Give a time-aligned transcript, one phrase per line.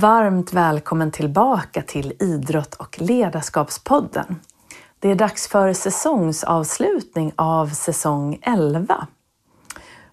[0.00, 4.40] Varmt välkommen tillbaka till Idrott och ledarskapspodden.
[4.98, 9.06] Det är dags för säsongsavslutning av säsong 11.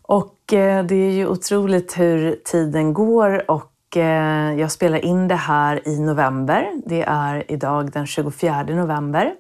[0.01, 5.35] Och eh, det är ju otroligt hur tiden går och eh, jag spelar in det
[5.35, 6.71] här i november.
[6.85, 9.33] Det är idag den 24 november.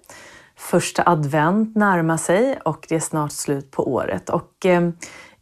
[0.55, 4.29] Första advent närmar sig och det är snart slut på året.
[4.29, 4.89] Och eh,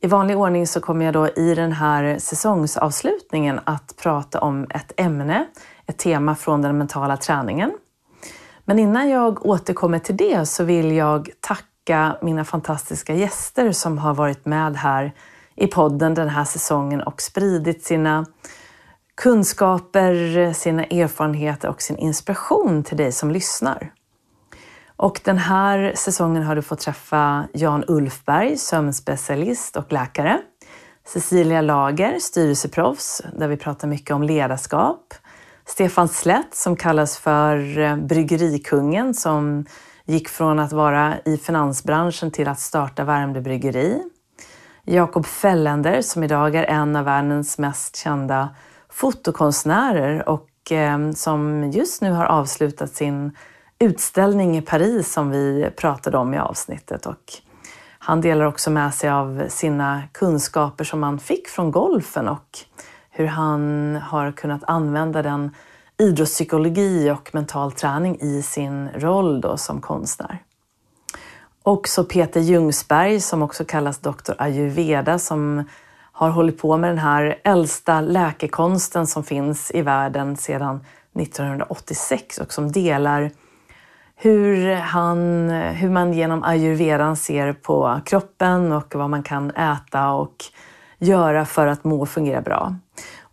[0.03, 4.91] i vanlig ordning så kommer jag då i den här säsongsavslutningen att prata om ett
[4.97, 5.45] ämne,
[5.87, 7.71] ett tema från den mentala träningen.
[8.65, 14.13] Men innan jag återkommer till det så vill jag tacka mina fantastiska gäster som har
[14.13, 15.11] varit med här
[15.55, 18.25] i podden den här säsongen och spridit sina
[19.15, 23.91] kunskaper, sina erfarenheter och sin inspiration till dig som lyssnar.
[25.01, 30.41] Och den här säsongen har du fått träffa Jan Ulfberg, sömnspecialist och läkare.
[31.07, 35.13] Cecilia Lager, styrelseproffs, där vi pratar mycket om ledarskap.
[35.65, 39.65] Stefan Slätt som kallas för eh, bryggerikungen som
[40.05, 44.03] gick från att vara i finansbranschen till att starta Värmdö bryggeri.
[44.85, 48.49] Jakob Fällender som idag är en av världens mest kända
[48.89, 53.31] fotokonstnärer och eh, som just nu har avslutat sin
[53.81, 57.05] utställning i Paris som vi pratade om i avsnittet.
[57.05, 57.33] Och
[57.99, 62.59] han delar också med sig av sina kunskaper som han fick från golfen och
[63.09, 65.55] hur han har kunnat använda den
[65.97, 70.43] idrottspsykologi och mental träning i sin roll då som konstnär.
[71.63, 74.33] Också Peter Ljungsberg som också kallas Dr.
[74.37, 75.63] ayurveda som
[76.11, 82.53] har hållit på med den här äldsta läkekonsten som finns i världen sedan 1986 och
[82.53, 83.31] som delar
[84.23, 90.35] hur, han, hur man genom ayurvedan ser på kroppen och vad man kan äta och
[90.99, 92.75] göra för att må och fungera bra.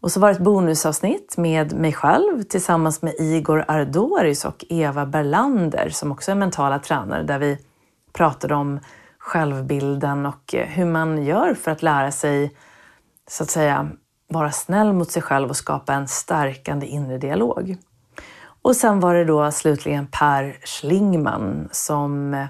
[0.00, 5.06] Och så var det ett bonusavsnitt med mig själv tillsammans med Igor Ardoris och Eva
[5.06, 7.58] Berlander som också är mentala tränare där vi
[8.12, 8.80] pratade om
[9.18, 12.54] självbilden och hur man gör för att lära sig
[13.30, 13.88] så att säga
[14.28, 17.76] vara snäll mot sig själv och skapa en stärkande inre dialog.
[18.68, 22.46] Och sen var det då slutligen Per Schlingman som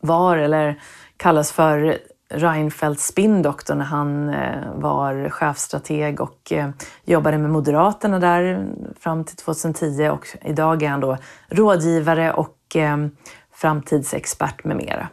[0.00, 0.80] var, eller
[1.16, 1.98] kallas för
[2.30, 6.70] Reinfeldts spindoktor när han eh, var chefstrateg och eh,
[7.04, 8.66] jobbade med Moderaterna där
[9.00, 11.16] fram till 2010 och idag är han då
[11.48, 12.96] rådgivare och eh,
[13.52, 15.08] framtidsexpert med mera.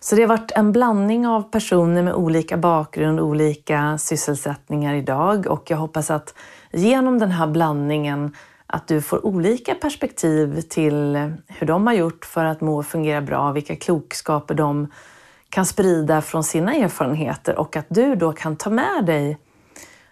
[0.00, 5.70] Så det har varit en blandning av personer med olika bakgrund, olika sysselsättningar idag och
[5.70, 6.34] jag hoppas att
[6.72, 8.34] genom den här blandningen
[8.72, 11.16] att du får olika perspektiv till
[11.46, 14.92] hur de har gjort för att må och fungera bra, vilka klokskaper de
[15.48, 19.38] kan sprida från sina erfarenheter och att du då kan ta med dig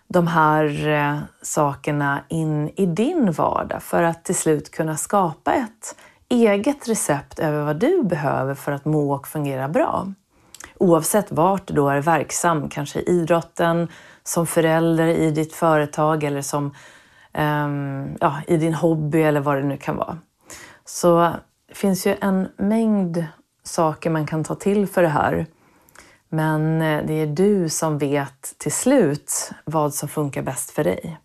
[0.08, 5.96] de här eh, sakerna in i din vardag för att till slut kunna skapa ett
[6.28, 10.12] eget recept över vad du behöver för att må och fungera bra.
[10.78, 13.88] Oavsett vart du då är verksam, kanske i idrotten,
[14.22, 16.74] som förälder i ditt företag eller som
[17.38, 20.18] Ehm, ja, i din hobby eller vad det nu kan vara.
[20.84, 21.32] Så
[21.68, 23.24] det finns ju en mängd
[23.62, 25.46] saker man kan ta till för det här.
[26.28, 31.20] Men eh, det är du som vet till slut vad som funkar bäst för dig.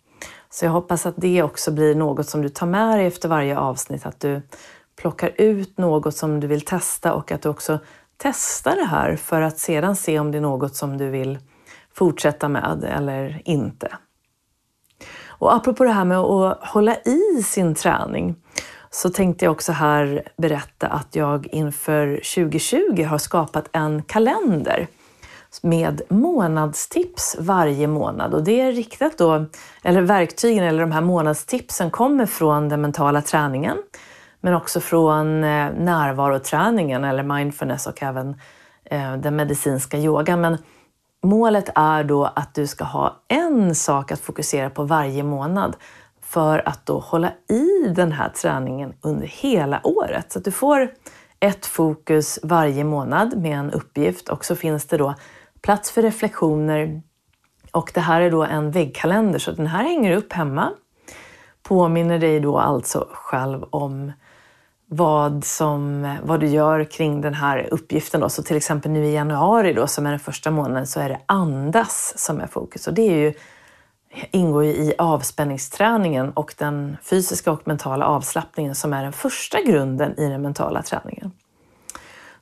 [0.50, 3.57] Så jag hoppas att det också blir något som du tar med dig efter varje
[3.57, 4.41] avsnitt, att du
[4.95, 7.80] plockar ut något som du vill testa och att du också
[8.18, 11.40] testar det här för att sedan se om det är något som du vill
[11.94, 13.97] fortsätta med eller inte.
[15.39, 18.35] Och apropå det här med att hålla i sin träning
[18.89, 24.88] så tänkte jag också här berätta att jag inför 2020 har skapat en kalender
[25.61, 29.45] med månadstips varje månad och det är riktat då,
[29.83, 33.77] eller verktygen eller de här månadstipsen kommer från den mentala träningen
[34.41, 38.35] men också från eh, närvaroträningen eller mindfulness och även
[38.85, 40.41] eh, den medicinska yogan.
[40.41, 40.57] Men
[41.25, 45.75] Målet är då att du ska ha en sak att fokusera på varje månad
[46.21, 50.31] för att då hålla i den här träningen under hela året.
[50.31, 50.91] Så att du får
[51.39, 55.15] ett fokus varje månad med en uppgift och så finns det då
[55.61, 57.01] plats för reflektioner
[57.71, 60.71] och det här är då en väggkalender så den här hänger upp hemma.
[61.63, 64.11] Påminner dig då alltså själv om
[64.95, 68.22] vad, som, vad du gör kring den här uppgiften.
[68.22, 68.30] Då.
[68.30, 71.19] Så till exempel nu i januari då, som är den första månaden så är det
[71.25, 72.88] andas som är fokus.
[72.88, 73.34] Och det är ju,
[74.31, 80.19] ingår ju i avspänningsträningen och den fysiska och mentala avslappningen som är den första grunden
[80.19, 81.31] i den mentala träningen.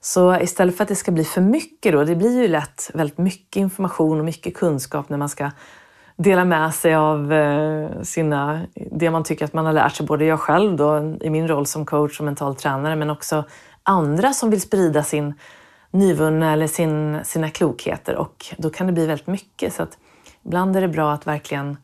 [0.01, 3.17] Så istället för att det ska bli för mycket då, det blir ju lätt väldigt
[3.17, 5.51] mycket information och mycket kunskap när man ska
[6.21, 10.25] dela med sig av eh, sina, det man tycker att man har lärt sig, både
[10.25, 13.43] jag själv då, i min roll som coach och mental tränare, men också
[13.83, 15.33] andra som vill sprida sin
[15.91, 19.73] nyvunna eller sin, sina klokheter och då kan det bli väldigt mycket.
[19.73, 19.97] Så att
[20.45, 21.77] ibland är det bra att verkligen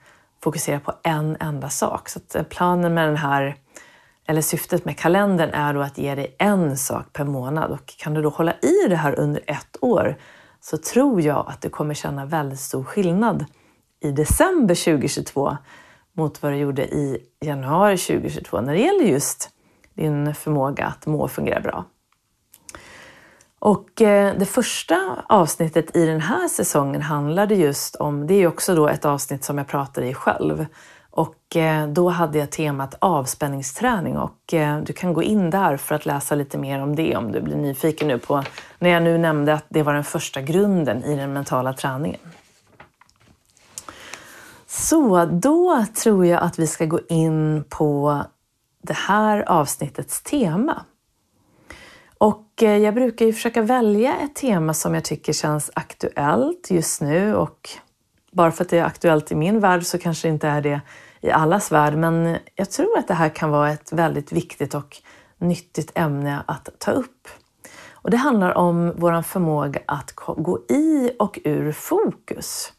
[0.44, 2.10] fokusera på en enda sak.
[2.10, 3.56] Så att eh, planen med den här,
[4.28, 8.14] eller syftet med kalendern är då att ge dig en sak per månad och kan
[8.14, 10.16] du då hålla i det här under ett år
[10.62, 13.46] så tror jag att du kommer känna väldigt stor skillnad
[14.00, 15.58] i december 2022
[16.14, 19.50] mot vad du gjorde i januari 2022 när det gäller just
[19.94, 21.86] din förmåga att må och fungera bra.
[23.60, 28.76] Och eh, det första avsnittet i den här säsongen handlade just om, det är också
[28.76, 30.66] då ett avsnitt som jag pratade i själv.
[31.10, 35.96] Och eh, då hade jag temat avspänningsträning och eh, du kan gå in där för
[35.96, 38.44] att läsa lite mer om det om du blir nyfiken nu på,
[38.80, 42.20] när jag nu nämnde att det var den första grunden i den mentala träningen.
[44.80, 48.22] Så då tror jag att vi ska gå in på
[48.84, 50.86] det här avsnittets tema.
[52.18, 57.02] Och eh, jag brukar ju försöka välja ett tema som jag tycker känns aktuellt just
[57.02, 57.70] nu och
[58.32, 60.82] bara för att det är aktuellt i min värld så kanske det inte är det
[61.22, 61.98] i allas värld.
[61.98, 64.98] Men jag tror att det här kan vara ett väldigt viktigt och
[65.38, 67.28] nyttigt ämne att ta upp.
[67.92, 72.74] Och det handlar om vår förmåga att gå i och ur fokus.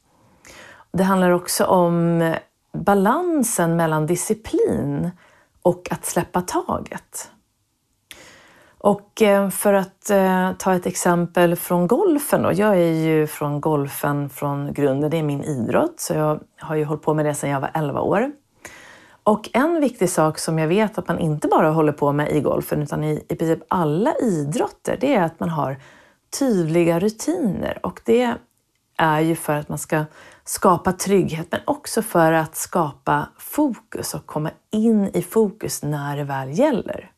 [0.93, 2.35] Det handlar också om
[2.73, 5.11] balansen mellan disciplin
[5.63, 7.31] och att släppa taget.
[8.79, 12.53] Och eh, för att eh, ta ett exempel från golfen då.
[12.53, 16.85] Jag är ju från golfen från grunden, det är min idrott, så jag har ju
[16.85, 18.33] hållit på med det sedan jag var 11 år.
[19.23, 22.41] Och en viktig sak som jag vet att man inte bara håller på med i
[22.41, 25.77] golfen utan i, i princip alla idrotter, det är att man har
[26.39, 27.79] tydliga rutiner.
[27.83, 28.35] Och det
[28.97, 30.05] är ju för att man ska
[30.49, 36.25] skapa trygghet men också för att skapa fokus och komma in i fokus när det
[36.25, 37.11] väl gäller.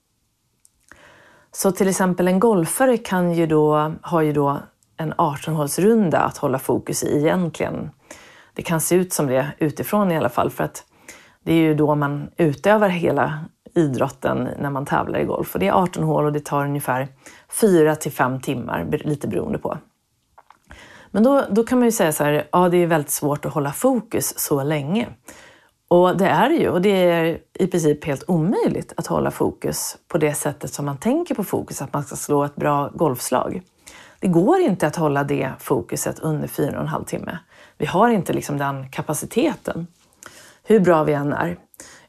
[1.53, 4.59] Så till exempel en golfare kan ju då, har ju då
[4.97, 7.91] en 18-hålsrunda att hålla fokus i egentligen.
[8.55, 10.85] Det kan se ut som det utifrån i alla fall för att
[11.45, 13.45] det är ju då man utövar hela
[13.75, 15.55] idrotten när man tävlar i golf.
[15.55, 17.09] Och det är 18 hål och det tar ungefär
[17.61, 19.79] 4 till 5 timmar, lite beroende på.
[21.11, 23.53] Men då, då kan man ju säga så här, ja det är väldigt svårt att
[23.53, 25.09] hålla fokus så länge.
[25.89, 29.97] Och det är det ju och det är i princip helt omöjligt att hålla fokus
[30.09, 33.63] på det sättet som man tänker på fokus, att man ska slå ett bra golfslag.
[34.21, 37.39] Det går inte att hålla det fokuset under fyra och en halv timme.
[37.79, 39.87] Vi har inte liksom den kapaciteten,
[40.63, 41.59] hur bra vi än är.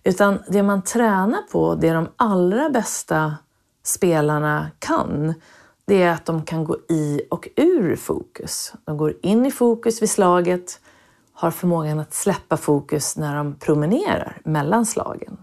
[0.03, 3.35] Utan det man tränar på, det de allra bästa
[3.83, 5.33] spelarna kan,
[5.91, 8.73] det är att de kan gå i och ur fokus.
[8.85, 10.79] De går in i fokus vid slaget,
[11.33, 15.37] har förmågan att släppa fokus när de promenerar mellan slagen.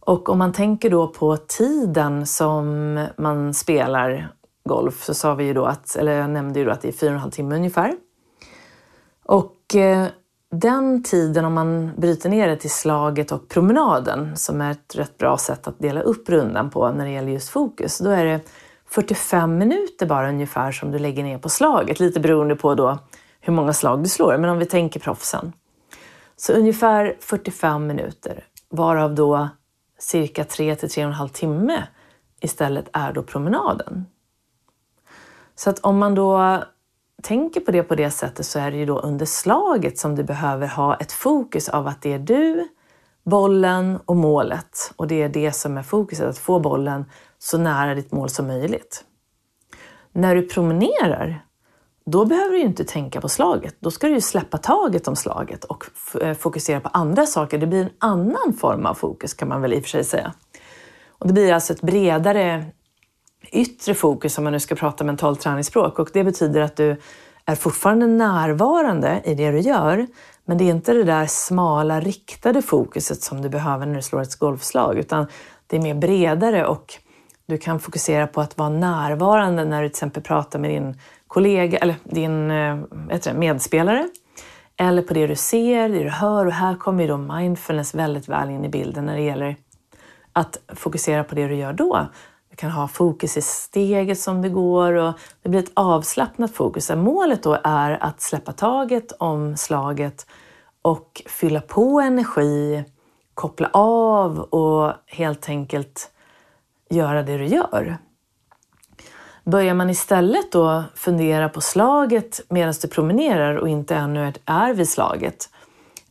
[0.00, 4.28] Och om man tänker då på tiden som man spelar
[4.64, 6.92] golf så sa vi ju då att, eller jag nämnde ju då att det är
[6.92, 7.96] fyra och en halv timme ungefär.
[9.24, 10.06] Och eh,
[10.50, 15.18] den tiden, om man bryter ner det till slaget och promenaden, som är ett rätt
[15.18, 18.40] bra sätt att dela upp rundan på när det gäller just fokus, då är det
[18.90, 22.98] 45 minuter bara ungefär som du lägger ner på slaget, lite beroende på då
[23.40, 24.38] hur många slag du slår.
[24.38, 25.52] Men om vi tänker proffsen.
[26.36, 29.48] Så ungefär 45 minuter, varav då
[29.98, 31.86] cirka 3 till 3,5 timme
[32.40, 34.06] istället är då promenaden.
[35.54, 36.62] Så att om man då
[37.22, 40.22] tänker på det på det sättet så är det ju då under slaget som du
[40.22, 42.68] behöver ha ett fokus av att det är du,
[43.24, 44.92] bollen och målet.
[44.96, 47.04] Och det är det som är fokuset, att få bollen
[47.42, 49.04] så nära ditt mål som möjligt.
[50.12, 51.44] När du promenerar,
[52.06, 53.76] då behöver du inte tänka på slaget.
[53.80, 55.84] Då ska du släppa taget om slaget och
[56.22, 57.58] eh, fokusera på andra saker.
[57.58, 60.32] Det blir en annan form av fokus kan man väl i och för sig säga.
[61.08, 62.64] Och det blir alltså ett bredare
[63.52, 66.96] yttre fokus om man nu ska prata mentalt träningsspråk och det betyder att du
[67.44, 70.06] är fortfarande närvarande i det du gör
[70.44, 74.20] men det är inte det där smala riktade fokuset som du behöver när du slår
[74.22, 75.26] ett golfslag utan
[75.66, 76.94] det är mer bredare och
[77.50, 81.78] du kan fokusera på att vara närvarande när du till exempel pratar med din kollega
[81.78, 84.08] eller din äh, medspelare.
[84.76, 86.46] Eller på det du ser, det du hör.
[86.46, 89.56] Och här kommer ju då mindfulness väldigt väl in i bilden när det gäller
[90.32, 92.06] att fokusera på det du gör då.
[92.50, 96.90] Du kan ha fokus i steget som det går och det blir ett avslappnat fokus.
[96.90, 100.26] Målet då är att släppa taget om slaget
[100.82, 102.84] och fylla på energi,
[103.34, 106.10] koppla av och helt enkelt
[106.90, 107.98] göra det du gör.
[109.44, 114.88] Börjar man istället då fundera på slaget medan du promenerar och inte ännu är vid
[114.88, 115.48] slaget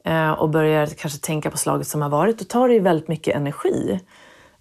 [0.03, 3.07] eh, och börjar kanske tänka på slaget som har varit, då tar det ju väldigt
[3.07, 3.99] mycket energi.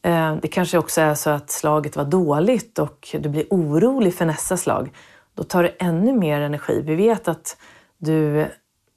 [0.03, 4.27] Eh, det kanske också är så att slaget var dåligt och du blir orolig för
[4.27, 4.91] nästa slag.
[5.35, 6.83] Då tar det ännu mer energi.
[6.85, 7.57] Vi vet att
[7.99, 8.47] du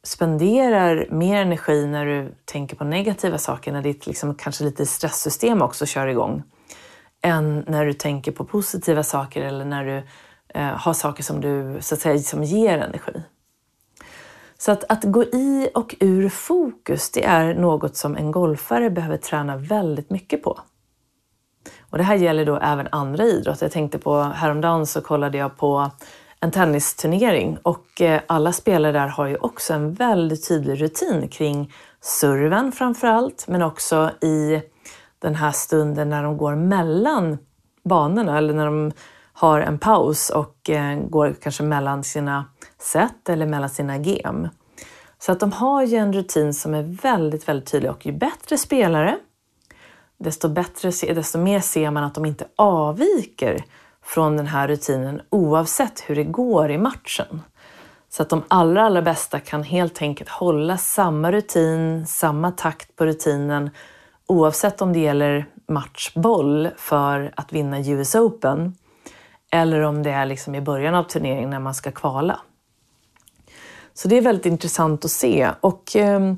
[0.04, 5.62] spenderar mer energi när du tänker på negativa saker, när ditt liksom, kanske lite stresssystem
[5.62, 6.44] också kör igång,
[7.22, 10.04] än när du tänker på positiva saker eller när du
[10.60, 13.24] eh, har saker som du så att säga som ger energi.
[14.58, 19.18] Så att, att gå i och ur fokus, det är något som en golfare behöver
[19.18, 20.60] träna väldigt mycket på.
[21.90, 23.66] Och det här gäller då även andra idrotter.
[23.66, 25.92] Jag tänkte på häromdagen så kollade jag på
[26.40, 31.74] en tennisturnering och eh, alla spelare där har ju också en väldigt tydlig rutin kring
[32.02, 34.62] serven framför allt, men också i
[35.22, 37.38] den här stunden när de går mellan
[37.84, 38.92] banorna eller när de
[39.34, 42.46] har en paus och eh, går kanske mellan sina
[42.80, 44.48] set eller mellan sina gem.
[45.20, 48.58] Så att de har ju en rutin som är väldigt, väldigt tydlig och ju bättre
[48.58, 49.18] spelare,
[50.18, 53.64] desto, bättre, desto mer ser man att de inte avviker
[54.04, 57.42] från den här rutinen oavsett hur det går i matchen.
[58.10, 63.06] Så att de allra, allra bästa kan helt enkelt hålla samma rutin, samma takt på
[63.06, 63.70] rutinen
[64.32, 68.76] oavsett om det gäller matchboll för att vinna US Open
[69.52, 72.40] eller om det är liksom i början av turneringen när man ska kvala.
[73.94, 75.50] Så det är väldigt intressant att se.
[75.62, 76.38] Och ehm,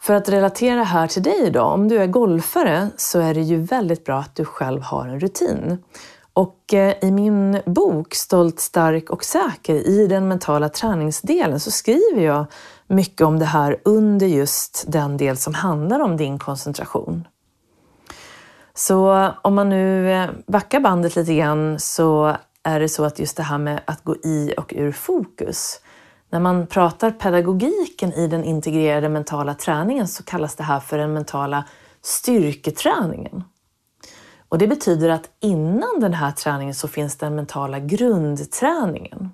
[0.00, 3.56] för att relatera här till dig då, om du är golfare så är det ju
[3.56, 5.78] väldigt bra att du själv har en rutin.
[6.32, 12.22] Och eh, i min bok Stolt, stark och säker i den mentala träningsdelen så skriver
[12.22, 12.46] jag
[12.86, 17.24] mycket om det här under just den del som handlar om din koncentration.
[18.74, 23.36] Så om man nu eh, backar bandet lite grann så är det så att just
[23.36, 25.80] det här med att gå i och ur fokus.
[26.30, 31.12] När man pratar pedagogiken i den integrerade mentala träningen så kallas det här för den
[31.12, 31.64] mentala
[32.02, 33.44] styrketräningen.
[34.48, 39.30] Och det betyder att innan den här träningen så finns den mentala grundträningen.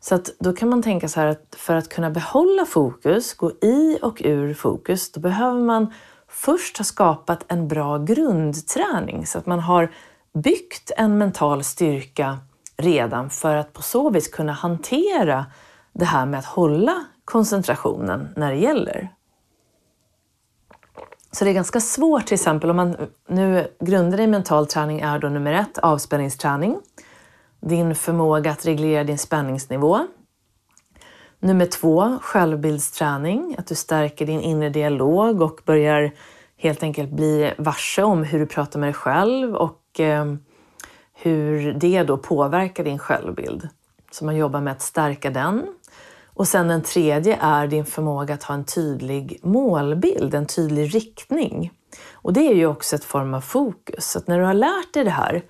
[0.00, 3.50] Så att då kan man tänka så här att för att kunna behålla fokus, gå
[3.50, 5.92] i och ur fokus, då behöver man
[6.30, 9.92] först har skapat en bra grundträning så att man har
[10.32, 12.38] byggt en mental styrka
[12.76, 15.46] redan för att på så vis kunna hantera
[15.92, 19.08] det här med att hålla koncentrationen när det gäller.
[21.32, 22.96] Så det är ganska svårt till exempel om man
[23.28, 26.78] nu grundar i mental träning är då nummer ett avspänningsträning.
[27.60, 30.06] Din förmåga att reglera din spänningsnivå.
[31.42, 36.12] Nummer två självbildsträning, att du stärker din inre dialog och börjar
[36.56, 40.34] helt enkelt bli varse om hur du pratar med dig själv och eh,
[41.14, 43.68] hur det då påverkar din självbild.
[44.10, 45.66] Så man jobbar med att stärka den.
[46.26, 51.72] Och sen den tredje är din förmåga att ha en tydlig målbild, en tydlig riktning.
[52.12, 54.10] Och det är ju också ett form av fokus.
[54.10, 55.42] Så att när du har lärt dig det här,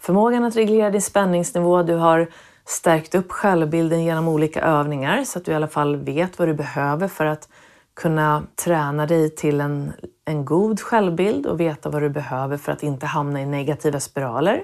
[0.00, 2.30] förmågan att reglera din spänningsnivå, du har
[2.66, 6.54] stärkt upp självbilden genom olika övningar så att du i alla fall vet vad du
[6.54, 7.48] behöver för att
[7.94, 9.92] kunna träna dig till en,
[10.24, 14.62] en god självbild och veta vad du behöver för att inte hamna i negativa spiraler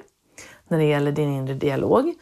[0.69, 2.15] när det gäller din inre dialog.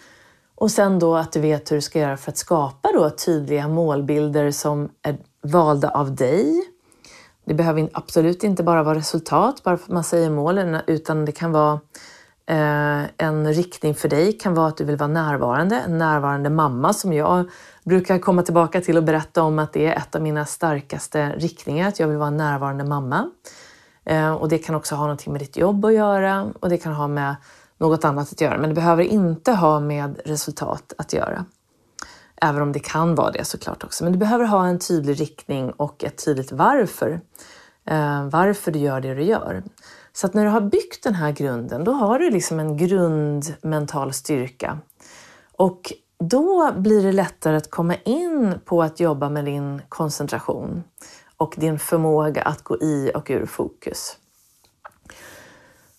[0.54, 3.68] Och sen då att du vet hur du ska göra för att skapa då tydliga
[3.68, 6.62] målbilder som är valda av dig.
[7.44, 11.32] Det behöver absolut inte bara vara resultat, bara för att man säger målen, utan det
[11.32, 11.80] kan vara
[12.48, 16.92] Eh, en riktning för dig kan vara att du vill vara närvarande, en närvarande mamma
[16.92, 17.50] som jag
[17.84, 21.88] brukar komma tillbaka till och berätta om att det är ett av mina starkaste riktningar,
[21.88, 23.30] att jag vill vara en närvarande mamma.
[24.04, 26.92] Eh, och det kan också ha någonting med ditt jobb att göra och det kan
[26.92, 27.36] ha med
[27.78, 28.58] något annat att göra.
[28.58, 31.44] Men det behöver inte ha med resultat att göra.
[32.40, 34.04] Även om det kan vara det såklart också.
[34.04, 37.20] Men du behöver ha en tydlig riktning och ett tydligt varför.
[37.84, 39.62] Eh, varför du gör det du gör.
[40.12, 44.12] Så att när du har byggt den här grunden, då har du liksom en grundmental
[44.12, 44.78] styrka.
[45.56, 50.84] Och då blir det lättare att komma in på att jobba med din koncentration
[51.36, 54.16] och din förmåga att gå i och ur fokus.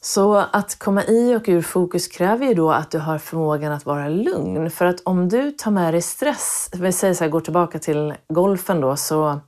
[0.02, 3.86] Så att komma i och ur fokus kräver ju då att du har förmågan att
[3.86, 4.72] vara lugn.
[4.72, 8.14] För att om du tar med dig stress, vi säger så här, går tillbaka till
[8.28, 9.40] golfen då, så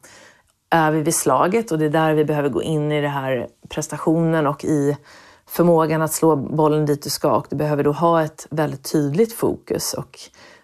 [0.71, 3.47] är vi vid slaget och det är där vi behöver gå in i den här
[3.69, 4.97] prestationen och i
[5.47, 7.31] förmågan att slå bollen dit du ska.
[7.31, 10.19] Och du behöver då ha ett väldigt tydligt fokus och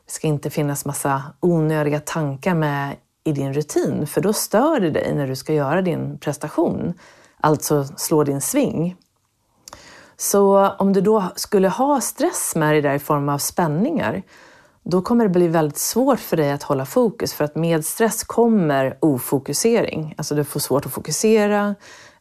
[0.06, 4.90] det ska inte finnas massa onödiga tankar med i din rutin, för då stör det
[4.90, 6.94] dig när du ska göra din prestation,
[7.42, 8.96] alltså slå din sving.
[10.18, 14.24] Så om du då skulle ha stress med dig där i form av spänningar,
[14.90, 17.34] då kommer det bli väldigt svårt för dig att hålla fokus.
[17.34, 20.14] För att med stress kommer ofokusering.
[20.18, 21.76] Alltså du får svårt att fokusera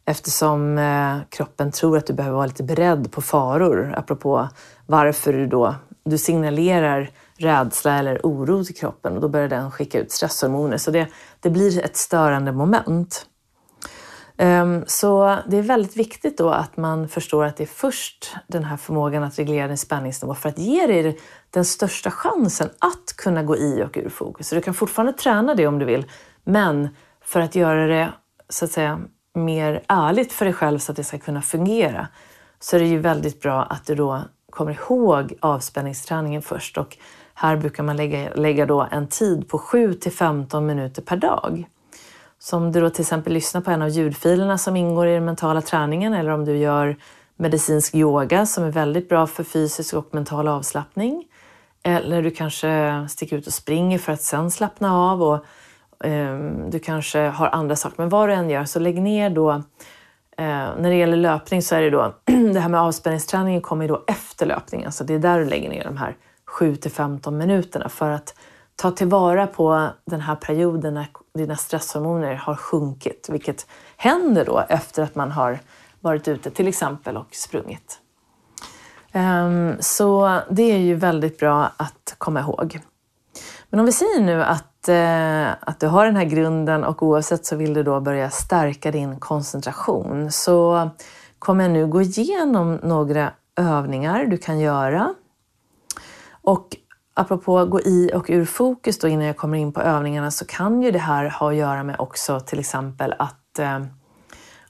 [0.04, 3.94] eftersom eh, kroppen tror att du behöver vara lite beredd på faror.
[3.96, 4.48] Apropå
[4.86, 10.00] varför du då du signalerar rädsla eller oro till kroppen och då börjar den skicka
[10.00, 10.76] ut stresshormoner.
[10.76, 11.08] Så det,
[11.40, 13.26] det blir ett störande moment.
[14.36, 18.64] Ehm, så det är väldigt viktigt då att man förstår att det är först den
[18.64, 21.18] här förmågan att reglera din spänningsnivå för att ge dig
[21.50, 24.48] den största chansen att kunna gå i och ur fokus.
[24.48, 26.06] Så du kan fortfarande träna det om du vill,
[26.44, 26.88] men
[27.24, 28.12] för att göra det
[28.48, 29.00] så att säga
[29.34, 32.08] mer ärligt för dig själv så att det ska kunna fungera
[32.60, 36.78] så är det ju väldigt bra att du då kommer ihåg avspänningsträningen först.
[36.78, 36.96] Och
[37.34, 41.68] här brukar man lägga, lägga då en tid på 7 till 15 minuter per dag.
[42.46, 45.24] Så om du då till exempel lyssnar på en av ljudfilerna som ingår i den
[45.24, 46.96] mentala träningen eller om du gör
[47.36, 51.24] medicinsk yoga som är väldigt bra för fysisk och mental avslappning.
[51.82, 55.44] Eller du kanske sticker ut och springer för att sen slappna av och
[56.06, 56.38] eh,
[56.68, 57.94] du kanske har andra saker.
[57.98, 59.62] Men vad du än gör så lägg ner då
[60.38, 62.14] Eh, när det gäller löpning så är det då,
[62.52, 65.70] det här med avspänningsträningen kommer ju då efter löpningen, så det är där du lägger
[65.70, 68.34] ner de här 7 till 15 minuterna för att
[68.76, 73.66] ta tillvara på den här perioden när dina stresshormoner har sjunkit, vilket
[73.96, 75.58] händer då efter att man har
[76.00, 78.00] varit ute till exempel och sprungit.
[79.12, 82.80] Ehm, så det är ju väldigt bra att komma ihåg.
[83.70, 87.46] Men om vi säger nu att, eh, att du har den här grunden och oavsett
[87.46, 90.90] så vill du då börja stärka din koncentration så
[91.38, 95.14] kommer jag nu gå igenom några övningar du kan göra.
[96.42, 96.76] Och
[97.16, 100.82] apropå gå i och ur fokus då innan jag kommer in på övningarna så kan
[100.82, 103.78] ju det här ha att göra med också till exempel att eh,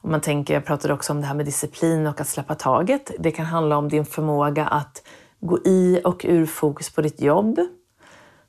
[0.00, 3.10] om man tänker, jag pratade också om det här med disciplin och att släppa taget.
[3.18, 5.02] Det kan handla om din förmåga att
[5.40, 7.60] gå i och ur fokus på ditt jobb.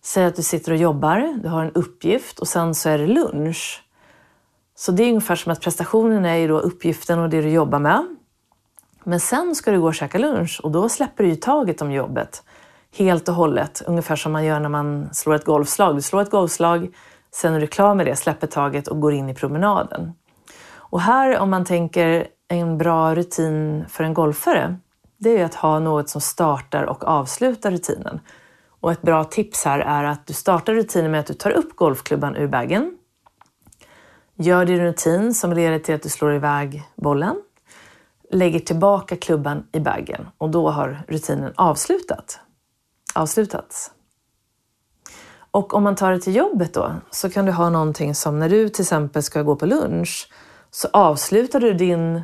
[0.01, 3.07] Säg att du sitter och jobbar, du har en uppgift och sen så är det
[3.07, 3.83] lunch.
[4.75, 7.79] Så det är ungefär som att prestationen är ju då uppgiften och det du jobbar
[7.79, 8.15] med.
[9.03, 11.91] Men sen ska du gå och käka lunch och då släpper du ju taget om
[11.91, 12.43] jobbet
[12.95, 13.81] helt och hållet.
[13.85, 15.95] Ungefär som man gör när man slår ett golfslag.
[15.95, 16.95] Du slår ett golfslag,
[17.31, 20.13] sen är du klar med det, släpper taget och går in i promenaden.
[20.89, 24.77] Och här om man tänker en bra rutin för en golfare,
[25.17, 28.19] det är att ha något som startar och avslutar rutinen.
[28.79, 31.75] Och ett bra tips här är att du startar rutinen med att du tar upp
[31.75, 32.97] golfklubban ur bagen.
[34.35, 37.41] Gör din rutin som leder till att du slår iväg bollen.
[38.31, 42.39] Lägger tillbaka klubban i bagen och då har rutinen avslutat
[43.17, 43.91] avslutats.
[45.51, 48.49] Och om man tar det till jobbet då så kan du ha någonting som när
[48.49, 50.29] du till exempel ska gå på lunch
[50.71, 52.21] så avslutar du din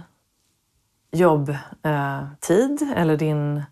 [1.11, 3.63] jobbtid eh, eller din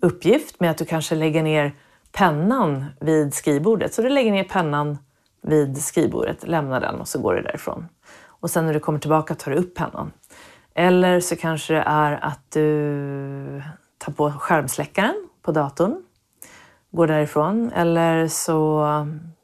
[0.00, 1.74] uppgift med att du kanske lägger ner
[2.12, 3.94] pennan vid skrivbordet.
[3.94, 4.98] Så du lägger ner pennan
[5.42, 7.88] vid skrivbordet, lämnar den och så går du därifrån.
[8.24, 10.12] Och sen när du kommer tillbaka tar du upp pennan.
[10.74, 13.62] Eller så kanske det är att du
[13.98, 16.02] tar på skärmsläckaren på datorn,
[16.96, 17.72] går därifrån.
[17.74, 18.80] Eller så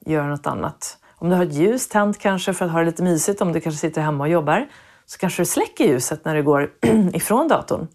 [0.07, 0.99] gör du något annat.
[1.15, 3.61] Om du har ett ljus tänt kanske för att ha det lite mysigt, om du
[3.61, 4.69] kanske sitter hemma och jobbar,
[5.07, 6.71] så kanske du släcker ljuset när du går
[7.13, 7.89] ifrån datorn.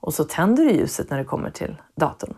[0.00, 2.34] Och så tänder du ljuset när du kommer till datorn.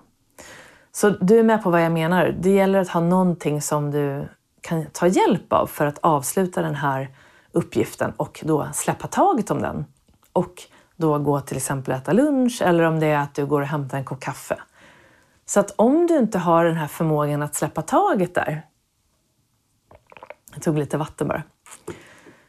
[0.92, 2.36] Så du är med på vad jag menar.
[2.40, 4.28] Det gäller att ha någonting som du
[4.60, 7.08] kan ta hjälp av för att avsluta den här
[7.52, 9.84] uppgiften och då släppa taget om den.
[10.32, 10.62] Och
[10.96, 13.66] då gå till exempel och äta lunch eller om det är att du går och
[13.66, 14.58] hämtar en kopp kaffe.
[15.52, 18.62] Så att om du inte har den här förmågan att släppa taget där.
[20.52, 21.42] Jag tog lite vatten bara.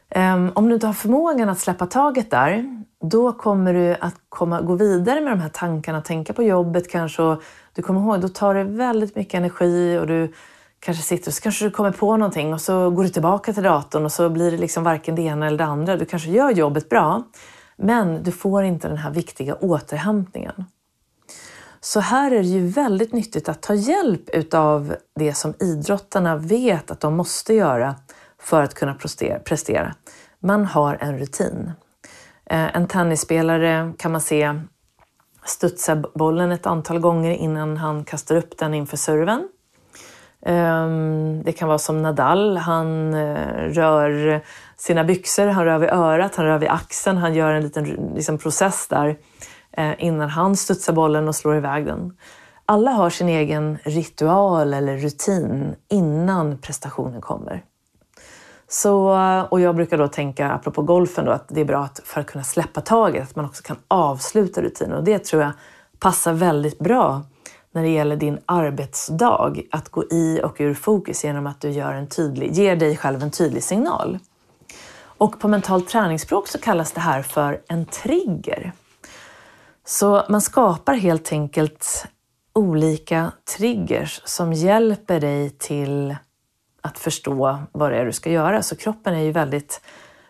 [0.08, 4.60] Ehm, om du inte har förmågan att släppa taget där, då kommer du att komma,
[4.60, 8.28] gå vidare med de här tankarna, tänka på jobbet kanske och du kommer ihåg, då
[8.28, 10.32] tar det väldigt mycket energi och du
[10.80, 13.62] kanske sitter och så kanske du kommer på någonting och så går du tillbaka till
[13.62, 15.96] datorn och så blir det liksom varken det ena eller det andra.
[15.96, 17.22] Du kanske gör jobbet bra,
[17.76, 20.64] men du får inte den här viktiga återhämtningen.
[21.84, 26.90] Så här är det ju väldigt nyttigt att ta hjälp utav det som idrottarna vet
[26.90, 27.94] att de måste göra
[28.38, 28.94] för att kunna
[29.44, 29.94] prestera.
[30.40, 31.72] Man har en rutin.
[32.46, 34.60] Eh, en tennisspelare kan man se
[35.44, 39.48] studsa bollen ett antal gånger innan han kastar upp den inför serven.
[40.46, 44.40] Ehm, det kan vara som Nadal, han eh, rör
[44.76, 48.38] sina byxor, han rör vid örat, han rör vid axeln, han gör en liten liksom,
[48.38, 49.16] process där
[49.76, 52.16] Eh, innan han studsar bollen och slår iväg den.
[52.66, 57.64] Alla har sin egen ritual eller rutin innan prestationen kommer.
[58.68, 62.00] Så, eh, och jag brukar då tänka, apropå golfen, då, att det är bra att
[62.04, 64.98] för att kunna släppa taget, att man också kan avsluta rutinen.
[64.98, 65.52] Och det tror jag
[65.98, 67.22] passar väldigt bra
[67.72, 69.54] när det gäller din arbetsdag.
[69.70, 73.22] Att gå i och ur fokus genom att du gör en tydlig, ger dig själv
[73.22, 74.18] en tydlig signal.
[75.18, 78.72] Och på mentalt träningsspråk så kallas det här för en trigger.
[79.84, 82.06] Så man skapar helt enkelt
[82.52, 86.16] olika triggers som hjälper dig till
[86.80, 88.62] att förstå vad det är du ska göra.
[88.62, 89.80] Så kroppen är ju väldigt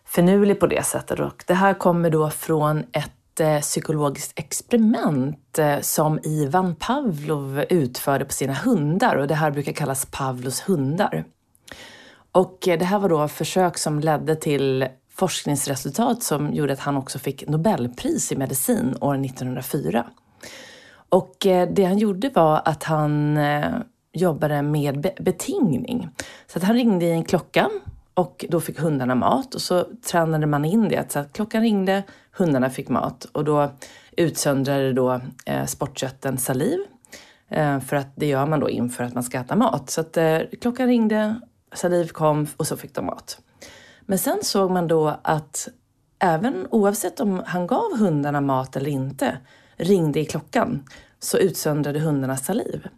[0.04, 5.80] finurlig på det sättet och det här kommer då från ett eh, psykologiskt experiment eh,
[5.80, 11.24] som Ivan Pavlov utförde på sina hundar och det här brukar kallas Pavlos hundar.
[12.32, 16.96] Och eh, det här var då försök som ledde till forskningsresultat som gjorde att han
[16.96, 20.06] också fick Nobelpris i medicin år 1904.
[21.08, 23.74] Och eh, det han gjorde var att han eh,
[24.12, 26.08] jobbade med betingning.
[26.46, 27.70] Så att han ringde i en klocka
[28.14, 31.12] och då fick hundarna mat och så tränade man in det.
[31.12, 33.70] Så att klockan ringde, hundarna fick mat och då
[34.16, 36.78] utsöndrade då eh, sportkötten saliv.
[37.48, 39.90] Eh, för att det gör man då inför att man ska äta mat.
[39.90, 41.40] Så att eh, klockan ringde,
[41.74, 43.38] saliv kom och så fick de mat.
[44.06, 45.68] Men sen såg man då att
[46.18, 49.38] även oavsett om han gav hundarna mat eller inte,
[49.76, 50.84] ringde i klockan,
[51.18, 52.88] så utsöndrade hundarna saliv.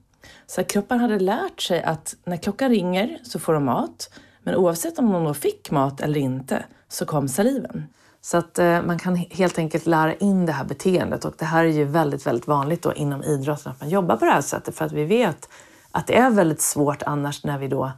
[0.46, 4.10] Så kroppen hade lärt sig att när klockan ringer så får de mat.
[4.42, 7.86] Men oavsett om de då fick mat eller inte så kom saliven.
[8.20, 11.64] Så att eh, man kan helt enkelt lära in det här beteendet och det här
[11.64, 14.76] är ju väldigt, väldigt vanligt då inom idrotten att man jobbar på det här sättet
[14.76, 15.48] för att vi vet
[15.90, 17.92] att det är väldigt svårt annars när vi då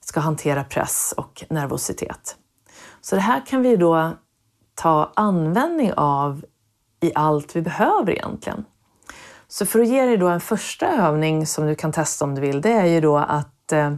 [0.00, 2.36] ska hantera press och nervositet.
[3.04, 4.12] Så det här kan vi då
[4.74, 6.44] ta användning av
[7.00, 8.64] i allt vi behöver egentligen.
[9.48, 12.40] Så för att ge dig då en första övning som du kan testa om du
[12.40, 13.94] vill, det är ju då att eh,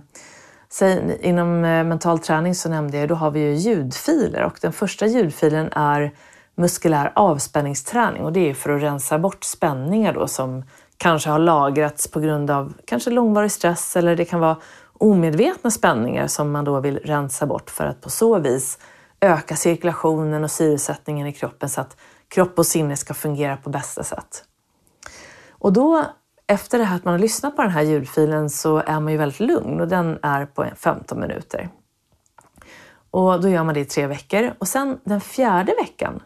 [0.68, 4.72] säg, inom eh, mental träning så nämnde jag, då har vi ju ljudfiler och den
[4.72, 6.14] första ljudfilen är
[6.54, 10.64] muskulär avspänningsträning och det är för att rensa bort spänningar då som
[10.96, 14.56] kanske har lagrats på grund av kanske långvarig stress eller det kan vara
[14.92, 18.78] omedvetna spänningar som man då vill rensa bort för att på så vis
[19.20, 21.96] öka cirkulationen och syresättningen i kroppen så att
[22.28, 24.44] kropp och sinne ska fungera på bästa sätt.
[25.50, 26.04] Och då,
[26.46, 29.18] efter det här att man har lyssnat på den här ljudfilen så är man ju
[29.18, 31.68] väldigt lugn och den är på 15 minuter.
[33.10, 36.22] Och då gör man det i tre veckor och sen den fjärde veckan,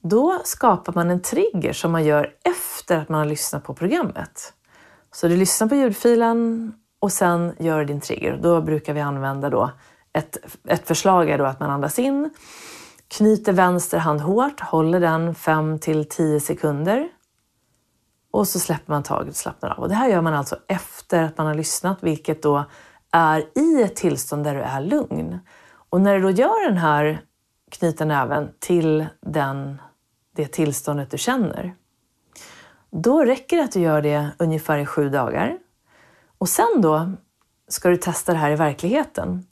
[0.00, 4.52] då skapar man en trigger som man gör efter att man har lyssnat på programmet.
[5.12, 8.38] Så du lyssnar på ljudfilen och sen gör din trigger.
[8.42, 9.70] Då brukar vi använda då
[10.12, 12.30] ett, ett förslag är då att man andas in,
[13.08, 17.08] knyter vänster hand hårt, håller den 5 till 10 sekunder
[18.30, 19.78] och så släpper man taget och slappnar av.
[19.78, 22.64] Och det här gör man alltså efter att man har lyssnat, vilket då
[23.12, 25.38] är i ett tillstånd där du är lugn.
[25.90, 27.20] Och när du då gör den här
[27.70, 29.80] knyta näven till den,
[30.36, 31.74] det tillståndet du känner,
[32.90, 35.58] då räcker det att du gör det ungefär i sju dagar.
[36.38, 37.12] Och sen då
[37.68, 39.46] ska du testa det här i verkligheten.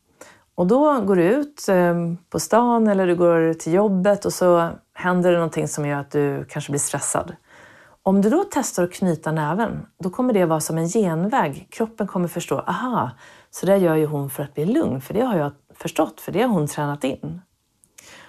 [0.56, 4.70] Och då går du ut ehm, på stan eller du går till jobbet och så
[4.94, 7.36] händer det någonting som gör att du kanske blir stressad.
[8.02, 11.68] Om du då testar att knyta näven, då kommer det vara som en genväg.
[11.70, 13.10] Kroppen kommer förstå, aha,
[13.50, 16.32] så det gör ju hon för att bli lugn, för det har jag förstått, för
[16.32, 17.40] det har hon tränat in.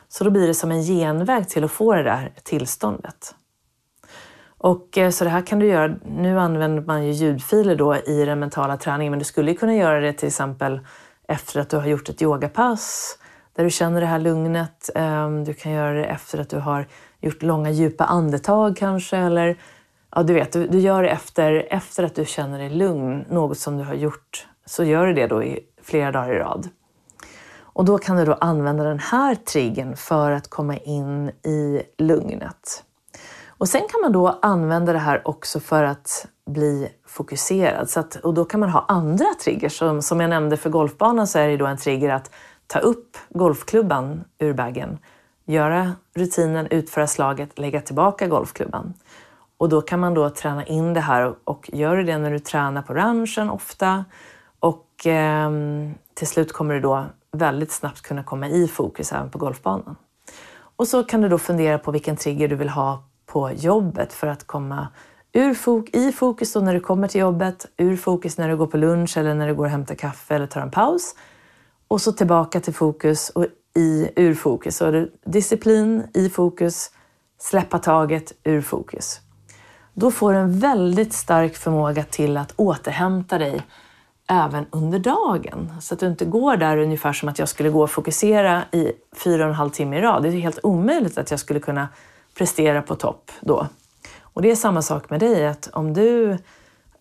[0.07, 3.35] Så då blir det som en genväg till att få det där tillståndet.
[4.57, 8.25] Och eh, så det här kan du göra, nu använder man ju ljudfiler då i
[8.25, 10.79] den mentala träningen, men du skulle kunna göra det till exempel
[11.27, 13.17] efter att du har gjort ett yogapass,
[13.55, 14.89] där du känner det här lugnet.
[14.95, 16.87] Ehm, du kan göra det efter att du har
[17.21, 19.57] gjort långa djupa andetag kanske eller
[20.15, 23.57] ja, du vet, du, du, gör det efter, efter att du känner dig lugn, något
[23.57, 26.69] som du har gjort, så gör du det då i flera dagar i rad.
[27.59, 32.83] Och då kan du då använda den här triggern för att komma in i lugnet.
[33.57, 37.89] Och sen kan man då använda det här också för att bli fokuserad.
[37.89, 39.77] Så att, och då kan man ha andra triggers.
[39.77, 42.31] Som, som jag nämnde för golfbanan så är det då en trigger att
[42.67, 44.99] ta upp golfklubban ur bagen
[45.47, 48.93] göra rutinen, utföra slaget, lägga tillbaka golfklubban.
[49.57, 52.81] Och då kan man då träna in det här och gör det när du tränar
[52.81, 54.05] på ranchen ofta
[54.59, 55.51] och eh,
[56.13, 59.95] till slut kommer du då väldigt snabbt kunna komma i fokus även på golfbanan.
[60.75, 64.27] Och så kan du då fundera på vilken trigger du vill ha på jobbet för
[64.27, 64.87] att komma
[65.33, 68.67] ur fok i fokus då när du kommer till jobbet, ur fokus när du går
[68.67, 71.15] på lunch eller när du går och hämtar kaffe eller tar en paus
[71.87, 74.77] och så tillbaka till fokus och i ur fokus.
[74.77, 76.91] Så är det disciplin i fokus,
[77.39, 79.21] släppa taget ur fokus.
[79.93, 83.61] Då får du en väldigt stark förmåga till att återhämta dig
[84.29, 85.73] även under dagen.
[85.81, 88.91] Så att du inte går där ungefär som att jag skulle gå och fokusera i
[89.15, 90.23] fyra och en halv timme i rad.
[90.23, 91.87] Det är helt omöjligt att jag skulle kunna
[92.37, 93.67] prestera på topp då.
[94.21, 96.37] Och det är samma sak med dig, att om du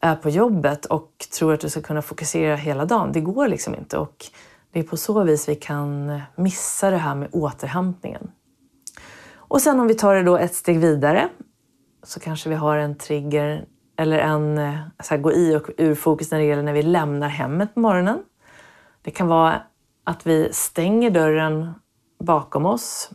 [0.01, 3.75] är på jobbet och tror att du ska kunna fokusera hela dagen, det går liksom
[3.75, 3.99] inte.
[3.99, 4.27] Och
[4.73, 8.31] det är på så vis vi kan missa det här med återhämtningen.
[9.35, 11.29] Och sen om vi tar det då ett steg vidare
[12.03, 13.65] så kanske vi har en trigger
[13.97, 17.29] eller en så här, gå i och ur fokus när det gäller när vi lämnar
[17.29, 18.19] hemmet på morgonen.
[19.03, 19.63] Det kan vara
[20.05, 21.75] att vi stänger dörren
[22.25, 23.11] bakom oss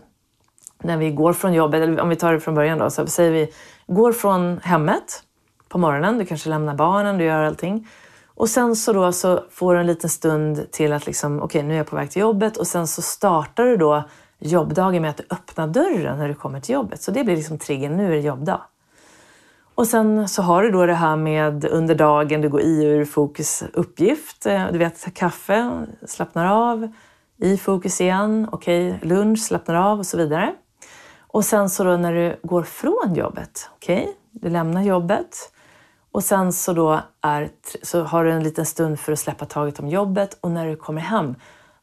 [0.83, 3.31] när vi går från jobbet, eller om vi tar det från början då, så säger
[3.31, 3.53] vi
[3.87, 5.23] går från hemmet
[5.69, 7.87] på morgonen, du kanske lämnar barnen, du gör allting.
[8.25, 11.63] Och sen så då så får du en liten stund till att liksom, okej okay,
[11.63, 14.03] nu är jag på väg till jobbet och sen så startar du då
[14.39, 17.01] jobbdagen med att du öppnar dörren när du kommer till jobbet.
[17.01, 18.61] Så det blir liksom triggern, nu är det jobbdag.
[19.75, 22.89] Och sen så har du då det här med under dagen, du går i och
[22.89, 24.45] ur fokus uppgift.
[24.45, 26.91] Eh, du vet, kaffe, slappnar av,
[27.37, 30.53] i fokus igen, okej, okay, lunch, slappnar av och så vidare.
[31.33, 35.51] Och sen så då när du går från jobbet, okej, okay, du lämnar jobbet
[36.11, 37.49] och sen så då är,
[37.81, 40.75] så har du en liten stund för att släppa taget om jobbet och när du
[40.75, 41.35] kommer hem,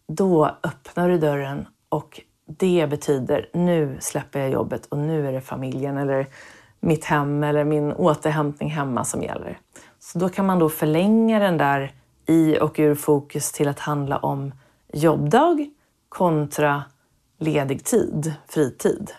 [0.08, 5.40] då öppnar du dörren och det betyder nu släpper jag jobbet och nu är det
[5.40, 6.26] familjen eller
[6.80, 9.58] mitt hem eller min återhämtning hemma som gäller.
[9.98, 11.92] Så då kan man då förlänga den där
[12.26, 14.52] i och ur fokus till att handla om
[14.92, 15.70] jobbdag
[16.08, 16.82] kontra
[17.38, 19.12] ledig tid, fritid.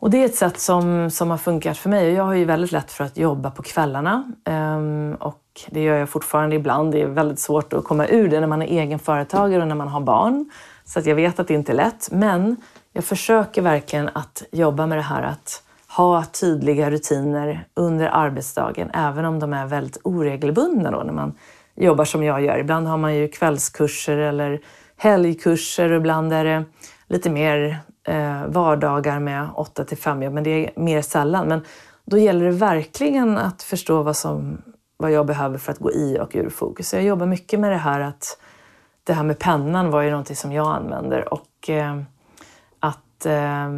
[0.00, 2.12] Och det är ett sätt som, som har funkat för mig.
[2.12, 6.08] Jag har ju väldigt lätt för att jobba på kvällarna um, och det gör jag
[6.08, 6.92] fortfarande ibland.
[6.92, 9.74] Det är väldigt svårt att komma ur det när man är egen företagare och när
[9.74, 10.50] man har barn.
[10.84, 12.08] Så att jag vet att det inte är lätt.
[12.12, 12.56] Men
[12.92, 15.62] jag försöker verkligen att jobba med det här att
[15.96, 21.34] ha tydliga rutiner under arbetsdagen, även om de är väldigt oregelbundna då, när man
[21.76, 22.58] jobbar som jag gör.
[22.58, 24.60] Ibland har man ju kvällskurser eller
[24.96, 26.64] helgkurser och ibland är det
[27.08, 27.78] lite mer
[28.08, 31.48] eh, vardagar med 8 till 5 jobb, men det är mer sällan.
[31.48, 31.64] Men
[32.04, 34.62] då gäller det verkligen att förstå vad, som,
[34.96, 36.88] vad jag behöver för att gå i och ur fokus.
[36.88, 38.38] Så jag jobbar mycket med det här att
[39.04, 42.00] det här med pennan var ju någonting som jag använder och eh,
[42.80, 43.68] att eh,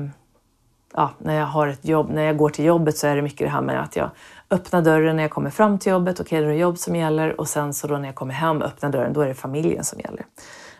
[0.95, 3.47] ja, när jag har ett jobb, när jag går till jobbet så är det mycket
[3.47, 4.11] det här med att jag
[4.51, 7.41] öppnar dörren när jag kommer fram till jobbet, okej okay, det är jobb som gäller
[7.41, 10.01] och sen så då när jag kommer hem, öppnar dörren, då är det familjen som
[10.01, 10.25] gäller.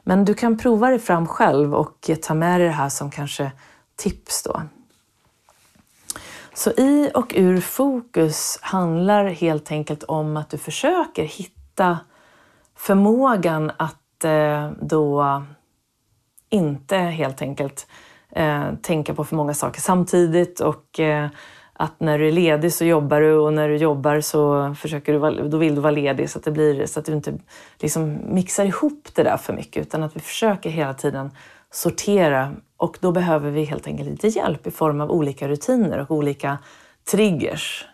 [0.03, 3.53] Men du kan prova dig fram själv och ta med dig det här som kanske
[3.97, 4.63] tips då.
[6.55, 11.99] Så i och ur fokus handlar helt enkelt om att du försöker hitta
[12.77, 15.43] förmågan att eh, då
[16.51, 17.87] inte helt enkelt
[18.31, 21.29] eh, tänka på för många saker samtidigt och eh,
[21.81, 25.49] att när du är ledig så jobbar du och när du jobbar så försöker du,
[25.49, 27.35] då vill du vara ledig så att, det blir, så att du inte
[27.79, 31.31] liksom mixar ihop det där för mycket utan att vi försöker hela tiden
[31.71, 36.11] sortera och då behöver vi helt enkelt lite hjälp i form av olika rutiner och
[36.11, 36.59] olika
[37.11, 37.87] triggers.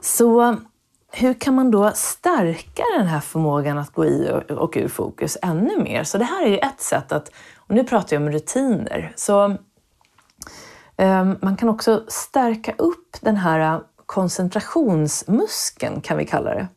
[0.00, 0.56] Så
[1.12, 5.82] hur kan man då stärka den här förmågan att gå i och ur fokus ännu
[5.82, 6.04] mer?
[6.04, 9.56] Så det här är ju ett sätt att, och nu pratar jag om rutiner, så
[10.98, 16.68] Ehm, man kan också stärka upp den här äh, koncentrationsmuskeln, kan vi kalla det.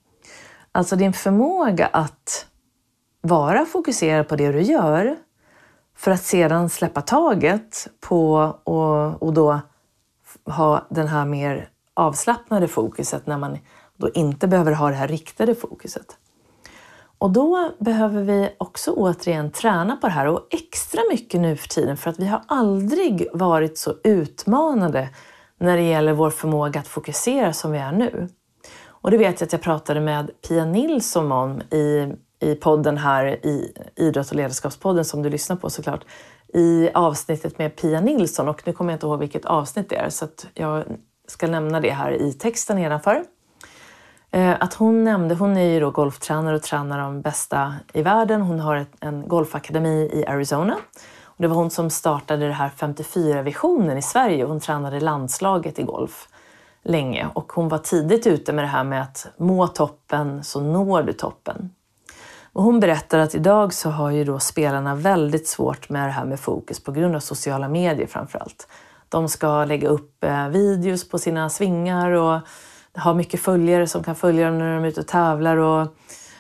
[0.71, 2.45] Alltså din förmåga att
[3.21, 5.15] vara fokuserad på det du gör
[5.95, 9.59] för att sedan släppa taget på och, och då
[10.45, 13.57] ha den här mer avslappnade fokuset när man
[13.97, 16.17] då inte behöver ha det här riktade fokuset.
[17.21, 21.67] Och då behöver vi också återigen träna på det här och extra mycket nu för
[21.67, 25.09] tiden för att vi har aldrig varit så utmanade
[25.57, 28.29] när det gäller vår förmåga att fokusera som vi är nu.
[28.83, 33.45] Och det vet jag att jag pratade med Pia Nilsson om i, i podden här,
[33.45, 36.05] i Idrott och ledarskapspodden som du lyssnar på såklart,
[36.53, 40.09] i avsnittet med Pia Nilsson och nu kommer jag inte ihåg vilket avsnitt det är
[40.09, 40.83] så att jag
[41.27, 43.23] ska nämna det här i texten nedanför.
[44.31, 48.41] Eh, att hon nämnde, hon är ju då golftränare och tränar de bästa i världen.
[48.41, 50.77] Hon har en golfakademi i Arizona.
[51.23, 54.45] Och det var hon som startade det här 54-visionen i Sverige.
[54.45, 56.27] Hon tränade landslaget i golf
[56.83, 61.03] länge och hon var tidigt ute med det här med att må toppen så når
[61.03, 61.69] du toppen.
[62.53, 66.25] Och hon berättar att idag så har ju då spelarna väldigt svårt med det här
[66.25, 68.67] med fokus på grund av sociala medier framförallt.
[69.09, 72.39] De ska lägga upp eh, videos på sina svingar och
[72.93, 75.57] har mycket följare som kan följa dem när de är ute och tävlar.
[75.57, 75.87] Och,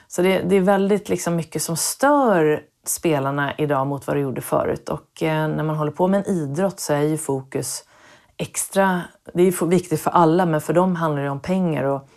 [0.07, 4.41] så det, det är väldigt liksom mycket som stör spelarna idag mot vad det gjorde
[4.41, 4.89] förut.
[4.89, 7.83] Och eh, när man håller på med en idrott så är ju fokus
[8.37, 9.01] extra,
[9.33, 11.83] det är viktigt för alla men för dem handlar det om pengar.
[11.83, 12.09] Och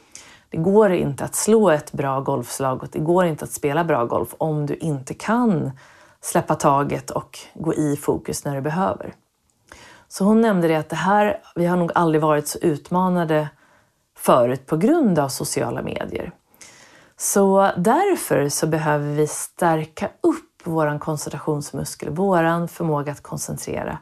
[0.48, 4.04] Det går inte att slå ett bra golfslag och det går inte att spela bra
[4.04, 5.70] golf om du inte kan
[6.20, 9.14] släppa taget och gå i fokus när du behöver.
[10.08, 13.48] Så hon nämnde det att det här, vi har nog aldrig varit så utmanade
[14.24, 16.32] förut på grund av sociala medier.
[17.16, 23.98] Så därför så behöver vi stärka upp vår koncentrationsmuskel, vår förmåga att koncentrera.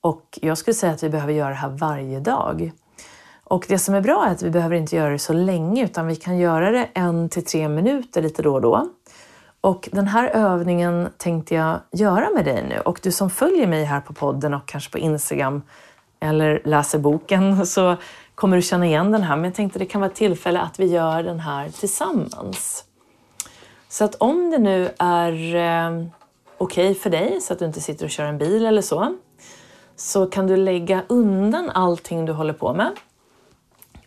[0.00, 2.72] Och jag skulle säga att vi behöver göra det här varje dag.
[3.44, 6.06] Och det som är bra är att vi behöver inte göra det så länge utan
[6.06, 8.88] vi kan göra det en till tre minuter lite då och då.
[9.60, 12.80] Och den här övningen tänkte jag göra med dig nu.
[12.80, 15.62] Och du som följer mig här på podden och kanske på Instagram
[16.20, 17.96] eller läser boken så
[18.36, 19.36] kommer du känna igen den här.
[19.36, 22.84] Men jag tänkte det kan vara ett tillfälle att vi gör den här tillsammans.
[23.88, 26.06] Så att om det nu är eh,
[26.58, 29.16] okej okay för dig så att du inte sitter och kör en bil eller så,
[29.96, 32.92] så kan du lägga undan allting du håller på med.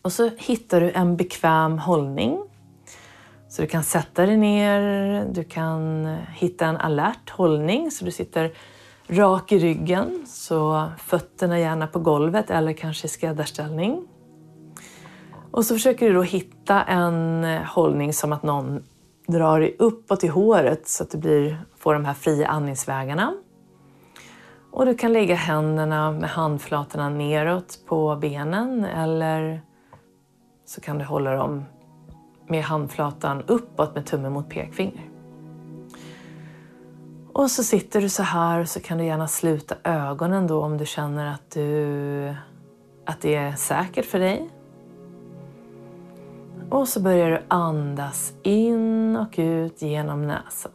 [0.02, 2.44] Och så hittar du en bekväm hållning.
[3.50, 8.52] Så du kan sätta dig ner, du kan hitta en alert hållning så du sitter
[9.08, 14.08] rak i ryggen, så fötterna gärna på golvet eller kanske i skräddarställning.
[15.60, 18.84] Och så försöker du då hitta en eh, hållning som att någon
[19.28, 23.34] drar dig uppåt i håret så att du blir, får de här fria andningsvägarna.
[24.72, 29.62] Och du kan lägga händerna med handflatorna neråt på benen eller
[30.66, 31.66] så kan du hålla dem
[32.48, 35.10] med handflatan uppåt med tummen mot pekfinger.
[37.34, 40.78] Och så sitter du så här och så kan du gärna sluta ögonen då om
[40.78, 42.36] du känner att, du,
[43.06, 44.50] att det är säkert för dig.
[46.70, 50.72] Och så börjar du andas in och ut genom näsan.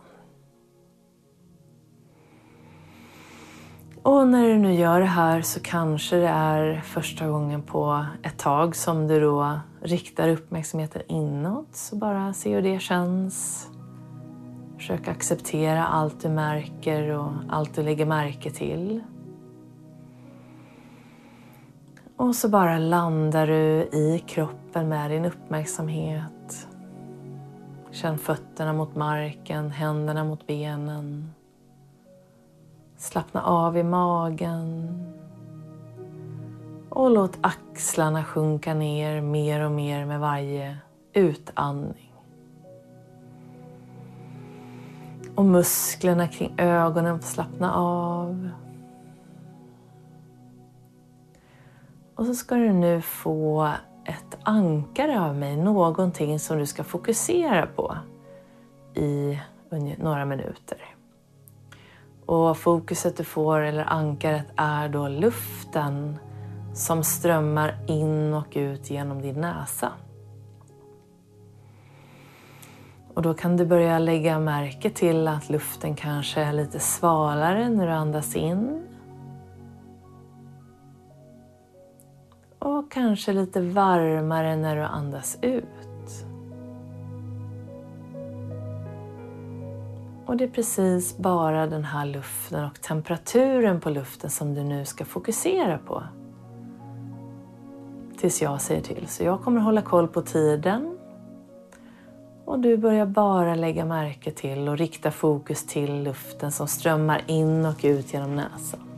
[4.02, 8.38] Och när du nu gör det här så kanske det är första gången på ett
[8.38, 11.76] tag som du då riktar uppmärksamheten inåt.
[11.76, 13.68] Så bara se hur det känns.
[14.76, 19.00] Försök acceptera allt du märker och allt du lägger märke till.
[22.16, 26.68] Och så bara landar du i kroppen med din uppmärksamhet.
[27.90, 31.34] Känn fötterna mot marken, händerna mot benen.
[32.96, 34.88] Slappna av i magen.
[36.88, 40.78] Och låt axlarna sjunka ner mer och mer med varje
[41.12, 42.12] utandning.
[45.34, 48.50] Och musklerna kring ögonen får slappna av.
[52.14, 53.72] Och så ska du nu få
[54.04, 57.96] ett ankare av mig, någonting som du ska fokusera på
[58.94, 59.38] i
[59.98, 60.78] några minuter.
[62.26, 66.18] Och fokuset du får, eller ankaret, är då luften
[66.74, 69.92] som strömmar in och ut genom din näsa.
[73.14, 77.86] Och då kan du börja lägga märke till att luften kanske är lite svalare när
[77.86, 78.82] du andas in.
[82.64, 86.24] Och kanske lite varmare när du andas ut.
[90.26, 94.84] Och det är precis bara den här luften och temperaturen på luften som du nu
[94.84, 96.02] ska fokusera på.
[98.18, 99.08] Tills jag säger till.
[99.08, 100.98] Så jag kommer hålla koll på tiden.
[102.44, 107.66] Och du börjar bara lägga märke till och rikta fokus till luften som strömmar in
[107.66, 108.93] och ut genom näsan.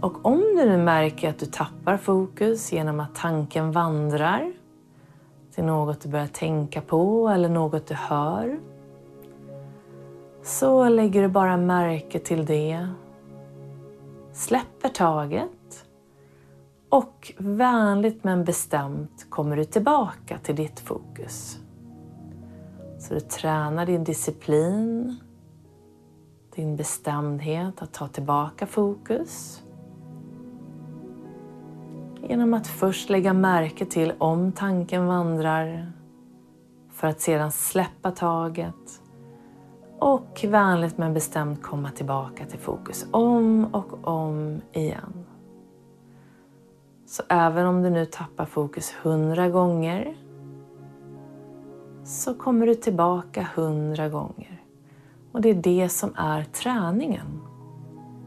[0.00, 4.52] Och om du nu märker att du tappar fokus genom att tanken vandrar
[5.54, 8.60] till något du börjar tänka på eller något du hör
[10.42, 12.88] så lägger du bara märke till det,
[14.32, 15.86] släpper taget
[16.88, 21.58] och vänligt men bestämt kommer du tillbaka till ditt fokus.
[22.98, 25.16] Så du tränar din disciplin,
[26.54, 29.62] din bestämdhet att ta tillbaka fokus
[32.28, 35.92] genom att först lägga märke till om tanken vandrar
[36.92, 39.02] för att sedan släppa taget
[39.98, 45.24] och vänligt men bestämt komma tillbaka till fokus om och om igen.
[47.06, 50.16] Så även om du nu tappar fokus hundra gånger
[52.04, 54.62] så kommer du tillbaka hundra gånger.
[55.32, 57.40] Och det är det som är träningen.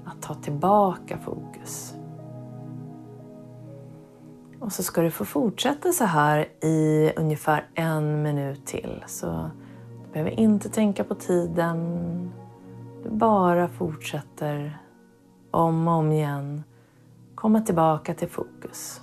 [0.06, 1.96] Att ta tillbaka fokus.
[4.62, 9.04] Och så ska du få fortsätta så här i ungefär en minut till.
[9.08, 9.50] Så
[10.06, 11.78] du behöver inte tänka på tiden.
[13.04, 14.80] Du bara fortsätter
[15.52, 16.64] om och om igen
[17.36, 19.02] komma tillbaka till fokus.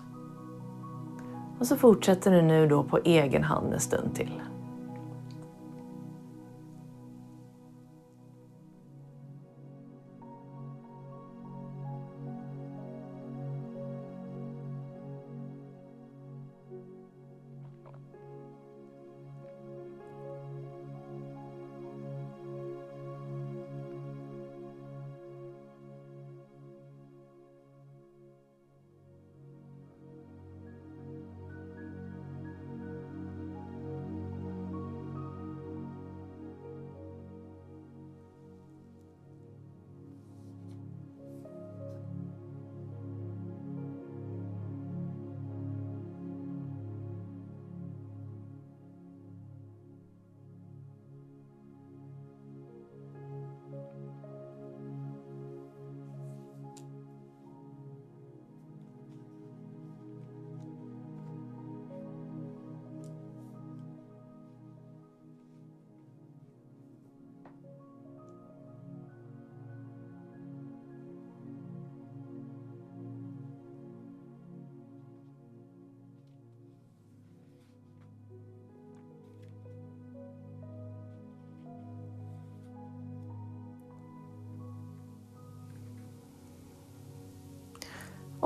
[1.59, 4.43] Och så fortsätter du nu då på egen hand en stund till.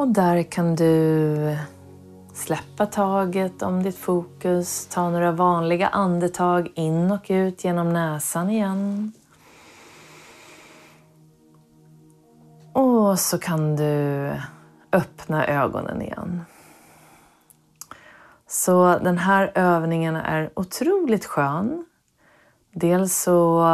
[0.03, 1.57] Och där kan du
[2.35, 4.87] släppa taget om ditt fokus.
[4.87, 9.13] Ta några vanliga andetag in och ut genom näsan igen.
[12.73, 14.33] Och så kan du
[14.93, 16.45] öppna ögonen igen.
[18.47, 21.85] Så den här övningen är otroligt skön.
[22.75, 23.65] Dels så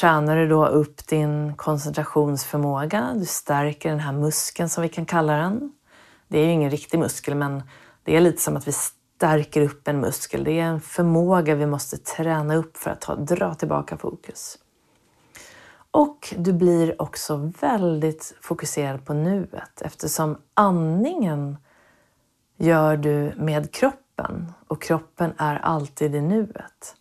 [0.00, 3.12] tränar du då upp din koncentrationsförmåga.
[3.14, 5.72] Du stärker den här muskeln som vi kan kalla den.
[6.28, 7.62] Det är ju ingen riktig muskel men
[8.04, 10.44] det är lite som att vi stärker upp en muskel.
[10.44, 14.58] Det är en förmåga vi måste träna upp för att ta, dra tillbaka fokus.
[15.90, 21.56] Och du blir också väldigt fokuserad på nuet eftersom andningen
[22.56, 26.96] gör du med kroppen och kroppen är alltid i nuet.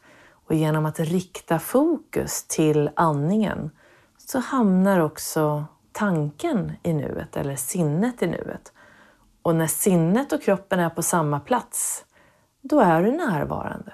[0.48, 3.70] Och genom att rikta fokus till andningen
[4.18, 8.74] så hamnar också tanken i nuet eller sinnet i nuet.
[9.46, 12.06] Och när sinnet och kroppen är på samma plats,
[12.62, 13.94] då är du närvarande.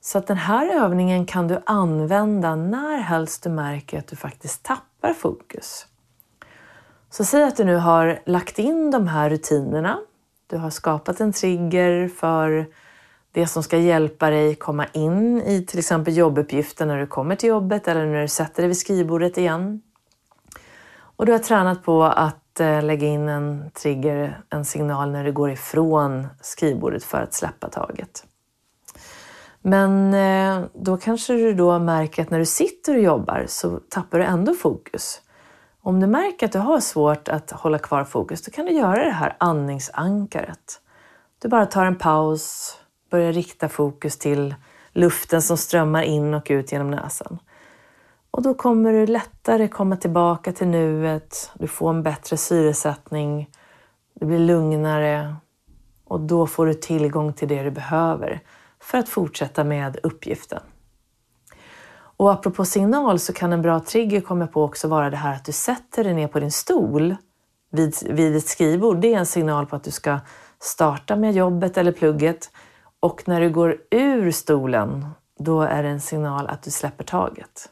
[0.00, 4.62] Så att den här övningen kan du använda när helst du märker att du faktiskt
[4.62, 5.86] tappar fokus.
[7.10, 9.98] Så säg att du nu har lagt in de här rutinerna.
[10.46, 12.66] Du har skapat en trigger för
[13.32, 17.48] det som ska hjälpa dig komma in i till exempel jobbuppgiften när du kommer till
[17.48, 19.82] jobbet eller när du sätter dig vid skrivbordet igen.
[20.96, 25.32] Och du har tränat på att eh, lägga in en trigger, en signal när du
[25.32, 28.24] går ifrån skrivbordet för att släppa taget.
[29.62, 34.18] Men eh, då kanske du då märker att när du sitter och jobbar så tappar
[34.18, 35.20] du ändå fokus.
[35.82, 39.04] Om du märker att du har svårt att hålla kvar fokus, då kan du göra
[39.04, 40.80] det här andningsankaret.
[41.42, 42.76] Du bara tar en paus,
[43.10, 44.54] börjar rikta fokus till
[44.92, 47.38] luften som strömmar in och ut genom näsan.
[48.34, 53.50] Och då kommer du lättare komma tillbaka till nuet, du får en bättre syresättning,
[54.14, 55.36] det blir lugnare
[56.04, 58.40] och då får du tillgång till det du behöver
[58.80, 60.62] för att fortsätta med uppgiften.
[62.16, 65.44] Och apropå signal så kan en bra trigger komma på också vara det här att
[65.44, 67.16] du sätter dig ner på din stol
[67.70, 69.00] vid, vid ett skrivbord.
[69.00, 70.18] Det är en signal på att du ska
[70.60, 72.50] starta med jobbet eller plugget
[73.00, 75.06] och när du går ur stolen,
[75.38, 77.70] då är det en signal att du släpper taget.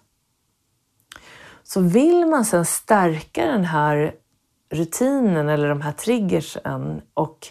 [1.75, 4.15] Så vill man sedan stärka den här
[4.71, 7.49] rutinen eller de här triggersen och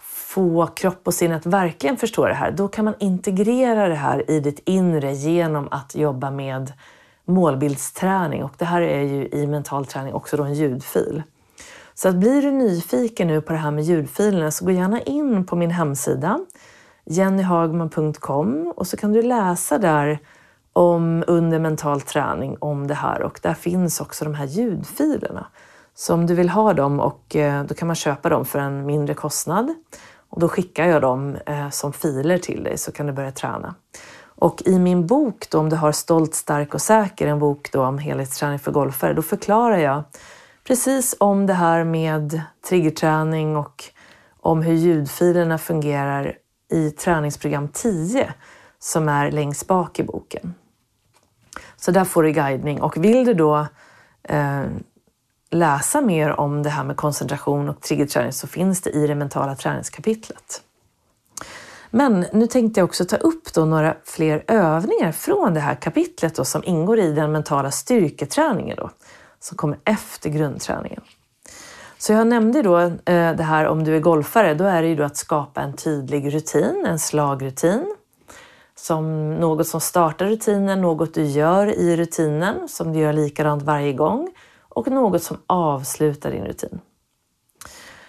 [0.00, 4.30] få kropp och sinne att verkligen förstå det här, då kan man integrera det här
[4.30, 6.72] i ditt inre genom att jobba med
[7.24, 8.44] målbildsträning.
[8.44, 11.22] Och det här är ju i mental träning också då en ljudfil.
[11.94, 15.46] Så att blir du nyfiken nu på det här med ljudfilerna så gå gärna in
[15.46, 16.40] på min hemsida
[17.04, 20.18] jennyhagman.com och så kan du läsa där
[20.78, 25.46] om under mental träning om det här och där finns också de här ljudfilerna.
[25.94, 28.86] Så om du vill ha dem och eh, då kan man köpa dem för en
[28.86, 29.74] mindre kostnad
[30.28, 33.74] och då skickar jag dem eh, som filer till dig så kan du börja träna.
[34.24, 37.84] Och i min bok då, om du har Stolt, stark och säker, en bok då
[37.84, 40.02] om helhetsträning för golfare, då förklarar jag
[40.66, 43.84] precis om det här med triggerträning och
[44.40, 46.34] om hur ljudfilerna fungerar
[46.72, 48.32] i träningsprogram 10
[48.78, 50.54] som är längst bak i boken.
[51.80, 53.66] Så där får du guidning och vill du då
[54.22, 54.64] eh,
[55.50, 59.56] läsa mer om det här med koncentration och triggerträning så finns det i det mentala
[59.56, 60.62] träningskapitlet.
[61.90, 66.34] Men nu tänkte jag också ta upp då några fler övningar från det här kapitlet
[66.34, 68.90] då, som ingår i den mentala styrketräningen då,
[69.40, 71.00] som kommer efter grundträningen.
[71.98, 74.96] Så jag nämnde då eh, det här om du är golfare, då är det ju
[74.96, 77.96] då att skapa en tydlig rutin, en slagrutin.
[78.78, 83.92] Som något som startar rutinen, något du gör i rutinen som du gör likadant varje
[83.92, 84.28] gång
[84.68, 86.80] och något som avslutar din rutin.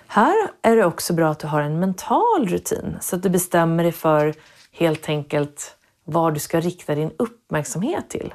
[0.07, 3.83] Här är det också bra att du har en mental rutin så att du bestämmer
[3.83, 4.33] dig för
[4.71, 8.33] helt enkelt vad du ska rikta din uppmärksamhet till.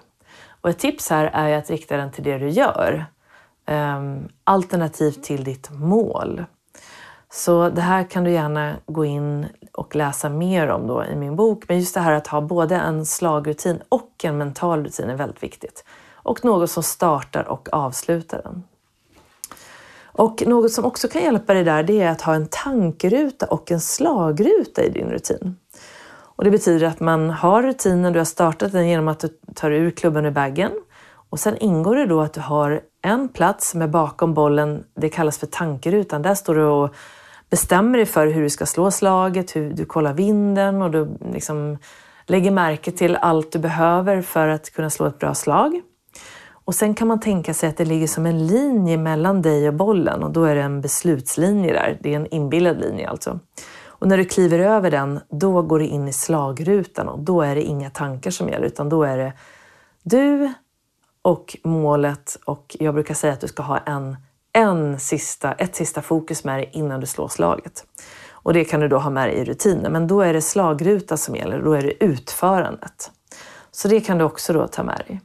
[0.60, 3.06] Och ett tips här är att rikta den till det du gör,
[3.66, 6.44] ehm, alternativt till ditt mål.
[7.32, 11.36] Så det här kan du gärna gå in och läsa mer om då i min
[11.36, 11.64] bok.
[11.68, 15.42] Men just det här att ha både en slagrutin och en mental rutin är väldigt
[15.42, 15.84] viktigt.
[16.12, 18.62] Och något som startar och avslutar den.
[20.16, 23.70] Och något som också kan hjälpa dig där, det är att ha en tankeruta och
[23.70, 25.56] en slagruta i din rutin.
[26.36, 29.70] Och det betyder att man har rutinen, du har startat den genom att du tar
[29.70, 30.72] ur klubban ur bagen.
[31.30, 35.08] Och sen ingår det då att du har en plats som är bakom bollen, det
[35.08, 36.22] kallas för tankerutan.
[36.22, 36.94] Där står du och
[37.50, 41.78] bestämmer dig för hur du ska slå slaget, hur du kollar vinden och du liksom
[42.26, 45.80] lägger märke till allt du behöver för att kunna slå ett bra slag.
[46.64, 49.74] Och sen kan man tänka sig att det ligger som en linje mellan dig och
[49.74, 51.98] bollen och då är det en beslutslinje där.
[52.00, 53.40] Det är en inbillad linje alltså.
[53.86, 57.54] Och när du kliver över den, då går du in i slagrutan och då är
[57.54, 59.32] det inga tankar som gäller utan då är det
[60.02, 60.52] du
[61.22, 64.16] och målet och jag brukar säga att du ska ha en,
[64.54, 67.86] en sista, ett sista fokus med dig innan du slår slaget.
[68.30, 71.16] Och det kan du då ha med dig i rutinen, men då är det slagruta
[71.16, 73.10] som gäller, då är det utförandet.
[73.70, 75.20] Så det kan du också då ta med dig.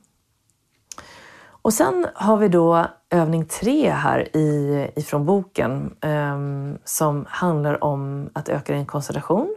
[1.61, 8.29] Och sen har vi då övning tre här i, ifrån boken um, som handlar om
[8.33, 9.55] att öka din koncentration.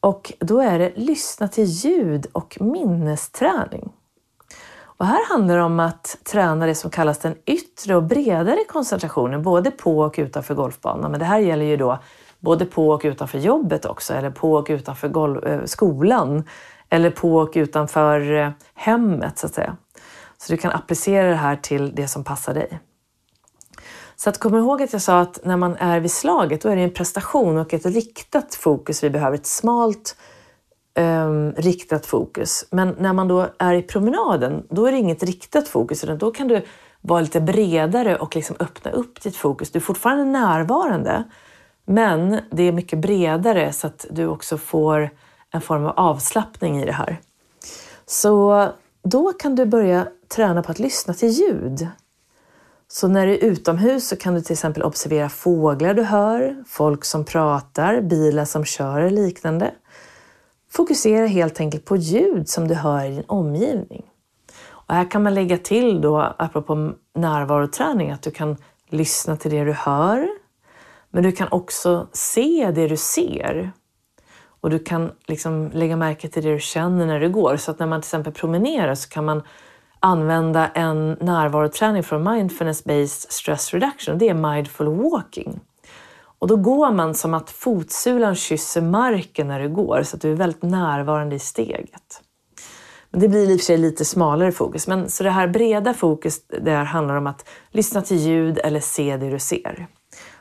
[0.00, 3.92] Och då är det lyssna till ljud och minnesträning.
[5.02, 9.42] Och här handlar det om att träna det som kallas den yttre och bredare koncentrationen,
[9.42, 11.10] både på och utanför golfbanan.
[11.10, 11.98] Men det här gäller ju då
[12.40, 16.44] både på och utanför jobbet också, eller på och utanför eh, skolan,
[16.88, 19.76] eller på och utanför eh, hemmet så att säga.
[20.38, 22.80] Så du kan applicera det här till det som passar dig.
[24.16, 26.76] Så att kom ihåg att jag sa att när man är vid slaget, då är
[26.76, 29.36] det en prestation och ett riktat fokus vi behöver.
[29.36, 30.16] Ett smalt
[30.98, 32.66] um, riktat fokus.
[32.70, 36.30] Men när man då är i promenaden, då är det inget riktat fokus, utan då
[36.30, 36.62] kan du
[37.00, 39.70] vara lite bredare och liksom öppna upp ditt fokus.
[39.70, 41.24] Du är fortfarande närvarande,
[41.86, 45.10] men det är mycket bredare så att du också får
[45.50, 47.20] en form av avslappning i det här.
[48.06, 48.68] Så
[49.02, 51.88] då kan du börja träna på att lyssna till ljud.
[52.88, 57.04] Så när du är utomhus så kan du till exempel observera fåglar du hör, folk
[57.04, 59.70] som pratar, bilar som kör eller liknande.
[60.72, 64.02] Fokusera helt enkelt på ljud som du hör i din omgivning.
[64.68, 68.56] Och här kan man lägga till då, apropå närvaroträning, att du kan
[68.88, 70.28] lyssna till det du hör,
[71.10, 73.72] men du kan också se det du ser.
[74.60, 77.56] Och du kan liksom lägga märke till det du känner när du går.
[77.56, 79.42] Så att när man till exempel promenerar så kan man
[80.00, 84.18] använda en närvaroträning från Mindfulness-based stress reduction.
[84.18, 85.60] Det är mindful walking.
[86.42, 90.32] Och då går man som att fotsulan kysser marken när du går så att du
[90.32, 92.22] är väldigt närvarande i steget.
[93.10, 94.86] Men det blir i och för sig lite smalare fokus.
[94.86, 99.16] Men så det här breda fokus där handlar om att lyssna till ljud eller se
[99.16, 99.86] det du ser.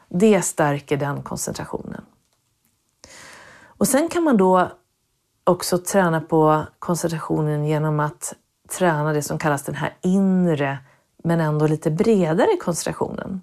[0.10, 2.02] Det stärker den koncentrationen.
[3.66, 4.72] Och sen kan man då
[5.44, 8.34] också träna på koncentrationen genom att
[8.70, 10.78] träna det som kallas den här inre
[11.24, 13.42] men ändå lite bredare koncentrationen.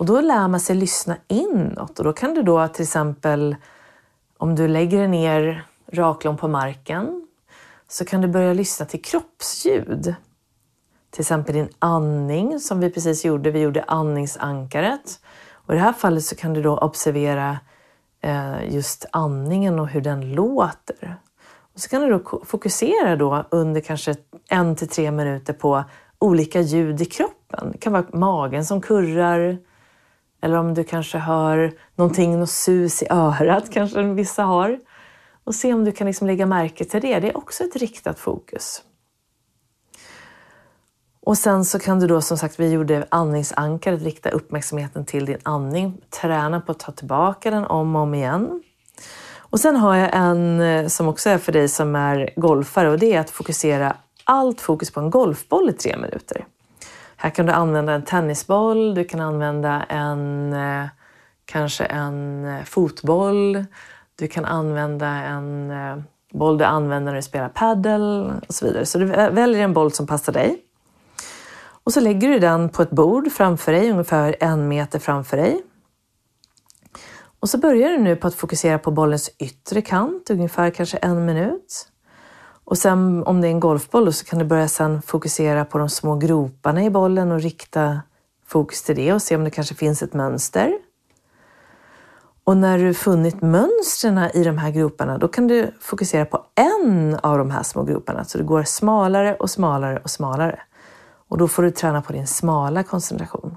[0.00, 3.56] Och då lär man sig lyssna inåt och då kan du då till exempel
[4.38, 7.26] om du lägger dig ner raklång på marken
[7.88, 10.14] så kan du börja lyssna till kroppsljud.
[11.10, 13.50] Till exempel din andning som vi precis gjorde.
[13.50, 15.20] Vi gjorde andningsankaret.
[15.52, 17.58] Och I det här fallet så kan du då observera
[18.20, 21.16] eh, just andningen och hur den låter.
[21.74, 24.14] Och så kan du då fokusera då under kanske
[24.48, 25.84] en till tre minuter på
[26.18, 27.70] olika ljud i kroppen.
[27.72, 29.58] Det kan vara magen som kurrar,
[30.42, 34.80] eller om du kanske hör någonting, något sus i örat kanske vissa har.
[35.44, 37.20] Och se om du kan liksom lägga märke till det.
[37.20, 38.82] Det är också ett riktat fokus.
[41.22, 45.38] Och sen så kan du då som sagt, vi gjorde andningsankaret, rikta uppmärksamheten till din
[45.42, 46.00] andning.
[46.20, 48.62] Träna på att ta tillbaka den om och om igen.
[49.36, 52.98] Och sen har jag en eh, som också är för dig som är golfare och
[52.98, 56.46] det är att fokusera allt fokus på en golfboll i tre minuter.
[57.22, 60.86] Här kan du använda en tennisboll, du kan använda en eh,
[61.44, 63.64] kanske en eh, fotboll,
[64.18, 65.96] du kan använda en eh,
[66.32, 68.86] boll du använder när du spelar padel och så vidare.
[68.86, 70.62] Så du väljer en boll som passar dig.
[71.84, 75.62] Och så lägger du den på ett bord framför dig, ungefär en meter framför dig.
[77.40, 81.24] Och så börjar du nu på att fokusera på bollens yttre kant, ungefär kanske en
[81.24, 81.88] minut.
[82.70, 85.88] Och sen om det är en golfboll så kan du börja sen fokusera på de
[85.88, 88.00] små groparna i bollen och rikta
[88.46, 90.78] fokus till det och se om det kanske finns ett mönster.
[92.44, 97.18] Och när du funnit mönstren i de här groparna, då kan du fokusera på en
[97.22, 98.24] av de här små groparna.
[98.24, 100.60] Så det går smalare och smalare och smalare.
[101.28, 103.56] Och då får du träna på din smala koncentration.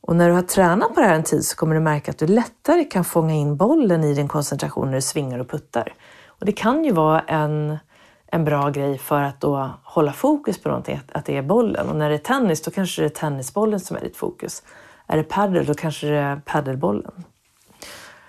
[0.00, 2.18] Och när du har tränat på det här en tid så kommer du märka att
[2.18, 5.92] du lättare kan fånga in bollen i din koncentration när du svingar och puttar.
[6.38, 7.78] Och det kan ju vara en,
[8.26, 11.88] en bra grej för att då hålla fokus på någonting, att det är bollen.
[11.88, 14.62] Och när det är tennis, då kanske det är tennisbollen som är ditt fokus.
[15.06, 17.24] Är det padel, då kanske det är padelbollen.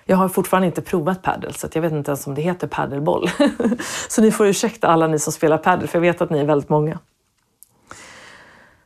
[0.04, 3.30] Jag har fortfarande inte provat padel, så jag vet inte ens om det heter padelboll.
[4.08, 6.44] så ni får ursäkta alla ni som spelar padel, för jag vet att ni är
[6.44, 6.98] väldigt många.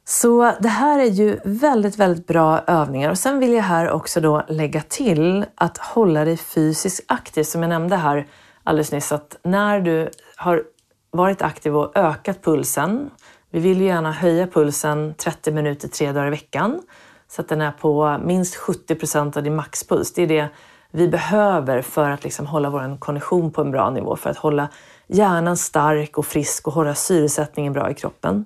[0.04, 3.10] Så det här är ju väldigt, väldigt bra övningar.
[3.10, 7.44] Och sen vill jag här också då lägga till att hålla dig fysiskt aktiv.
[7.44, 8.26] Som jag nämnde här
[8.64, 10.62] alldeles nyss, att när du har
[11.10, 13.10] varit aktiv och ökat pulsen,
[13.50, 16.82] vi vill ju gärna höja pulsen 30 minuter tre dagar i veckan,
[17.28, 20.12] så att den är på minst 70 procent av din maxpuls.
[20.12, 20.48] Det är det
[20.90, 24.68] vi behöver för att liksom hålla vår kondition på en bra nivå, för att hålla
[25.06, 28.44] hjärnan stark och frisk och hålla syresättningen bra i kroppen.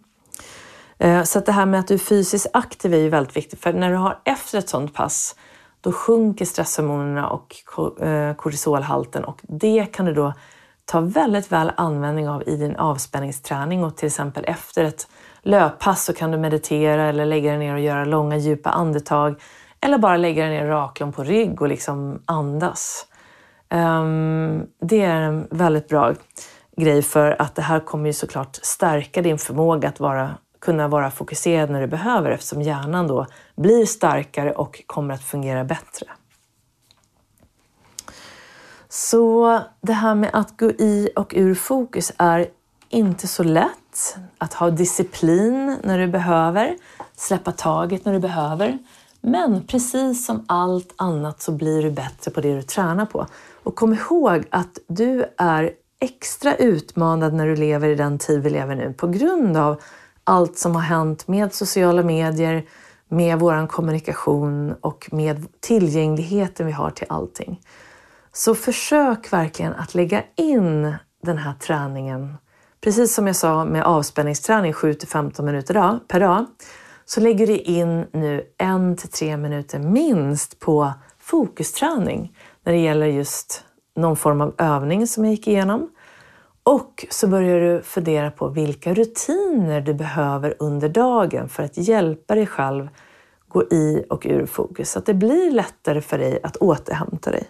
[0.99, 3.61] Eh, så att det här med att du är fysiskt aktiv är ju väldigt viktigt,
[3.61, 5.37] för när du har efter ett sådant pass,
[5.87, 7.55] då sjunker stresshormonerna och
[8.03, 10.33] eh, kortisolhalten och det kan du då
[10.85, 15.09] ta väldigt väl användning av i din avspänningsträning och till exempel efter ett
[15.43, 19.41] löppass så kan du meditera eller lägga dig ner och göra långa djupa andetag
[19.81, 23.07] eller bara lägga dig ner raklång på rygg och liksom andas.
[23.69, 26.15] Ehm, det är en väldigt bra
[26.77, 30.31] grej för att det här kommer ju såklart stärka din förmåga att vara,
[30.61, 33.27] kunna vara fokuserad när du behöver eftersom hjärnan då
[33.57, 36.07] blir starkare och kommer att fungera bättre.
[38.89, 42.47] Så det här med att gå i och ur fokus är
[42.89, 44.17] inte så lätt.
[44.39, 46.77] Att ha disciplin när du behöver,
[47.17, 48.79] släppa taget när du behöver.
[49.21, 53.27] Men precis som allt annat så blir du bättre på det du tränar på.
[53.63, 58.51] Och kom ihåg att du är extra utmanad när du lever i den tid vi
[58.51, 59.83] lever nu på grund av
[60.25, 62.65] allt som har hänt med sociala medier,
[63.09, 67.61] med vår kommunikation och med tillgängligheten vi har till allting.
[68.33, 72.37] Så försök verkligen att lägga in den här träningen
[72.87, 76.47] Precis som jag sa med avspänningsträning 7-15 minuter per dag,
[77.05, 83.07] så lägger du in nu en till tre minuter minst på fokusträning när det gäller
[83.07, 83.65] just
[83.97, 85.91] någon form av övning som jag gick igenom.
[86.67, 92.35] Och så börjar du fundera på vilka rutiner du behöver under dagen för att hjälpa
[92.35, 92.89] dig själv
[93.49, 97.45] gå i och ur fokus så att det blir lättare för dig att återhämta dig.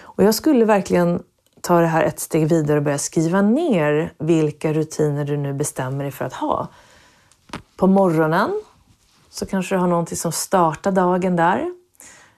[0.00, 1.22] Och jag skulle verkligen
[1.60, 6.04] ta det här ett steg vidare och börja skriva ner vilka rutiner du nu bestämmer
[6.04, 6.68] dig för att ha.
[7.76, 8.62] På morgonen
[9.30, 11.72] så kanske du har någonting som startar dagen där.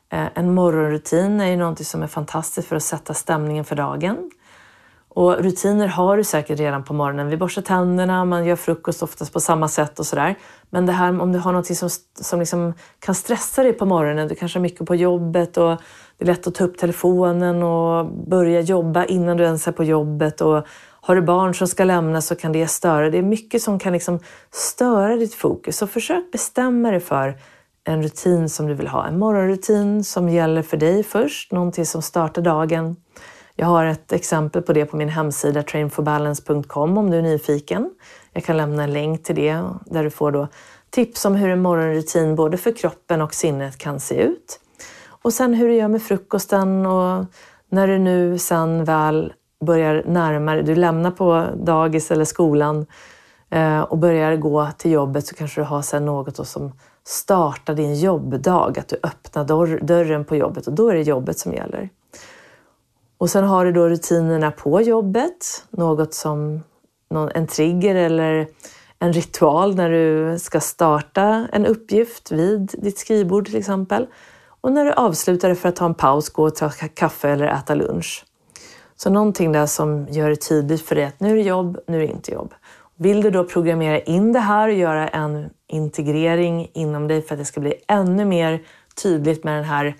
[0.08, 4.30] Eh, en morgonrutin är ju någonting som är fantastiskt för att sätta stämningen för dagen.
[5.16, 7.28] Och rutiner har du säkert redan på morgonen.
[7.28, 10.34] Vi borstar tänderna, man gör frukost oftast på samma sätt och sådär.
[10.70, 11.90] Men det här om du har något som,
[12.20, 15.76] som liksom kan stressa dig på morgonen, du kanske har mycket på jobbet och
[16.18, 19.84] det är lätt att ta upp telefonen och börja jobba innan du ens är på
[19.84, 20.40] jobbet.
[20.40, 20.66] Och
[21.00, 23.10] har du barn som ska lämna så kan det störa.
[23.10, 24.20] Det är mycket som kan liksom
[24.52, 25.76] störa ditt fokus.
[25.76, 27.38] Så försök bestämma dig för
[27.84, 29.06] en rutin som du vill ha.
[29.06, 32.96] En morgonrutin som gäller för dig först, någonting som startar dagen.
[33.58, 37.90] Jag har ett exempel på det på min hemsida trainforbalance.com om du är nyfiken.
[38.32, 40.48] Jag kan lämna en länk till det där du får då
[40.90, 44.60] tips om hur en morgonrutin både för kroppen och sinnet kan se ut.
[45.08, 47.24] Och sen hur du gör med frukosten och
[47.68, 49.32] när du nu sen väl
[49.64, 52.86] börjar närmare, du lämnar på dagis eller skolan
[53.50, 56.72] eh, och börjar gå till jobbet så kanske du har sen något som
[57.04, 59.44] startar din jobbdag, att du öppnar
[59.84, 61.90] dörren på jobbet och då är det jobbet som gäller.
[63.18, 66.60] Och sen har du då rutinerna på jobbet, något som
[67.34, 68.48] en trigger eller
[68.98, 74.06] en ritual när du ska starta en uppgift vid ditt skrivbord till exempel.
[74.60, 77.46] Och när du avslutar det för att ta en paus, gå och ta kaffe eller
[77.46, 78.24] äta lunch.
[78.96, 81.96] Så någonting där som gör det tydligt för dig att nu är det jobb, nu
[81.96, 82.54] är det inte jobb.
[82.96, 87.38] Vill du då programmera in det här och göra en integrering inom dig för att
[87.38, 88.62] det ska bli ännu mer
[89.02, 89.96] tydligt med den här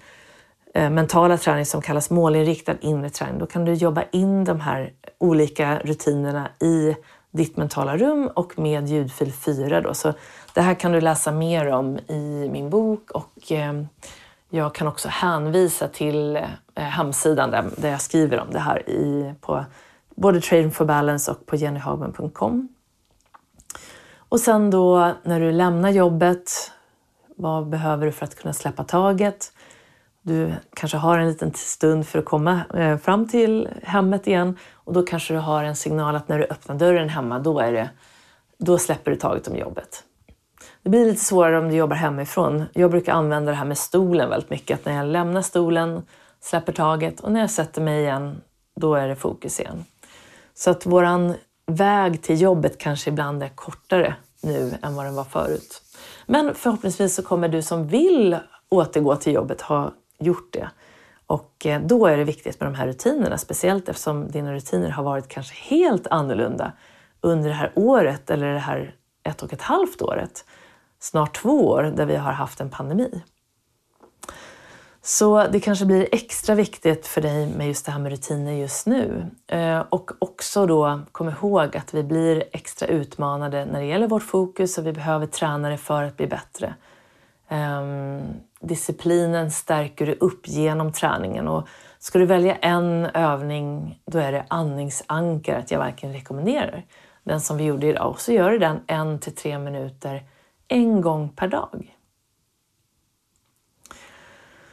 [0.77, 4.93] Eh, mentala träning som kallas målinriktad inre träning, då kan du jobba in de här
[5.19, 6.97] olika rutinerna i
[7.31, 9.81] ditt mentala rum och med ljudfil 4.
[9.81, 9.95] Då.
[9.95, 10.13] Så
[10.55, 13.83] det här kan du läsa mer om i min bok och eh,
[14.51, 19.35] jag kan också hänvisa till eh, hemsidan där, där jag skriver om det här i,
[19.41, 19.65] på
[20.17, 22.69] både Trading for Balance och på jennyhagman.com.
[24.29, 26.73] Och sen då när du lämnar jobbet,
[27.37, 29.53] vad behöver du för att kunna släppa taget?
[30.29, 34.93] Du kanske har en liten stund för att komma eh, fram till hemmet igen och
[34.93, 37.91] då kanske du har en signal att när du öppnar dörren hemma, då, är det,
[38.59, 40.05] då släpper du taget om jobbet.
[40.83, 42.65] Det blir lite svårare om du jobbar hemifrån.
[42.73, 44.79] Jag brukar använda det här med stolen väldigt mycket.
[44.79, 46.03] Att när jag lämnar stolen,
[46.41, 48.43] släpper taget och när jag sätter mig igen,
[48.77, 49.85] då är det fokus igen.
[50.55, 51.35] Så att våran
[51.67, 55.83] väg till jobbet kanske ibland är kortare nu än vad den var förut.
[56.27, 58.37] Men förhoppningsvis så kommer du som vill
[58.69, 60.71] återgå till jobbet ha gjort det.
[61.27, 65.03] Och eh, då är det viktigt med de här rutinerna, speciellt eftersom dina rutiner har
[65.03, 66.73] varit kanske helt annorlunda
[67.21, 70.45] under det här året eller det här ett och ett halvt året,
[70.99, 73.23] snart två år, där vi har haft en pandemi.
[75.03, 78.87] Så det kanske blir extra viktigt för dig med just det här med rutiner just
[78.87, 79.27] nu.
[79.47, 84.23] Eh, och också då kom ihåg att vi blir extra utmanade när det gäller vårt
[84.23, 86.75] fokus och vi behöver träna det för att bli bättre.
[87.49, 88.23] Ehm,
[88.61, 94.47] Disciplinen stärker du upp genom träningen och ska du välja en övning då är det
[94.49, 96.87] andningsankaret jag verkligen rekommenderar.
[97.25, 98.11] Den som vi gjorde idag.
[98.11, 100.23] Och så gör du den en till tre minuter
[100.69, 101.97] en gång per dag.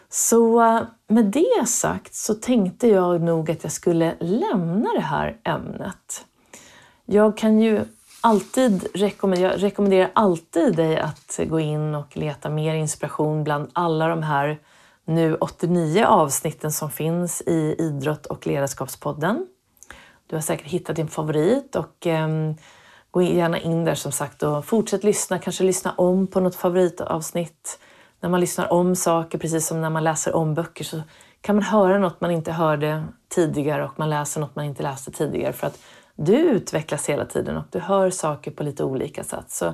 [0.09, 5.37] Så eh, med det sagt så tänkte jag nog att jag skulle lämna det här
[5.43, 6.25] ämnet.
[7.05, 7.85] Jag kan ju
[8.23, 14.07] alltid rekommendera, jag rekommenderar alltid dig att gå in och leta mer inspiration bland alla
[14.07, 14.59] de här
[15.05, 19.47] nu 89 avsnitten som finns i Idrott och ledarskapspodden.
[20.27, 22.27] Du har säkert hittat din favorit och eh,
[23.11, 27.79] gå gärna in där som sagt och fortsätt lyssna, kanske lyssna om på något favoritavsnitt
[28.19, 31.01] när man lyssnar om saker, precis som när man läser om böcker, så
[31.41, 35.11] kan man höra något man inte hörde tidigare och man läser något man inte läste
[35.11, 35.53] tidigare.
[35.53, 35.79] För att
[36.15, 39.51] du utvecklas hela tiden och du hör saker på lite olika sätt.
[39.51, 39.73] Så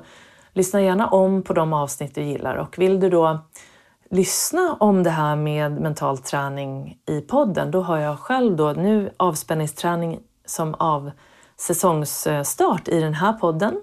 [0.54, 3.40] lyssna gärna om på de avsnitt du gillar och vill du då
[4.10, 9.12] lyssna om det här med mental träning i podden, då har jag själv då nu
[9.18, 11.12] avspänningsträning som av
[11.58, 13.82] säsongsstart i den här podden,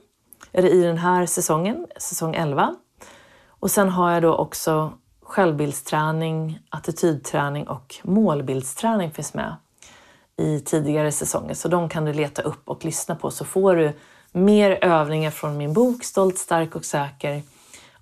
[0.52, 2.74] eller i den här säsongen, säsong 11.
[3.48, 4.92] Och sen har jag då också
[5.22, 9.56] självbildsträning, attitydträning och målbildsträning finns med
[10.36, 11.54] i tidigare säsonger.
[11.54, 13.92] Så de kan du leta upp och lyssna på så får du
[14.32, 17.42] mer övningar från min bok Stolt, stark och säker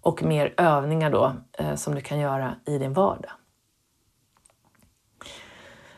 [0.01, 3.31] och mer övningar då eh, som du kan göra i din vardag.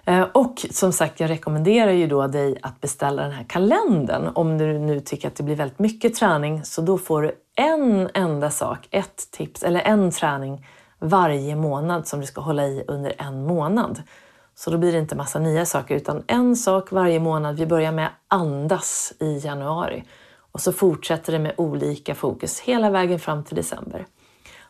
[0.04, 4.58] Eh, och som sagt, jag rekommenderar ju då dig att beställa den här kalendern om
[4.58, 6.64] du nu tycker att det blir väldigt mycket träning.
[6.64, 10.66] Så då får du en enda sak, ett tips eller en träning
[10.98, 14.02] varje månad som du ska hålla i under en månad.
[14.58, 17.56] Så då blir det inte massa nya saker utan en sak varje månad.
[17.56, 20.04] Vi börjar med andas i januari
[20.52, 24.06] och så fortsätter det med olika fokus hela vägen fram till december.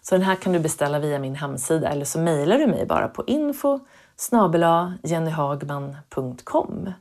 [0.02, 3.08] Så den här kan du beställa via min hemsida eller så mejlar du mig bara
[3.08, 3.80] på info
[5.02, 6.92] jennyhagman.com.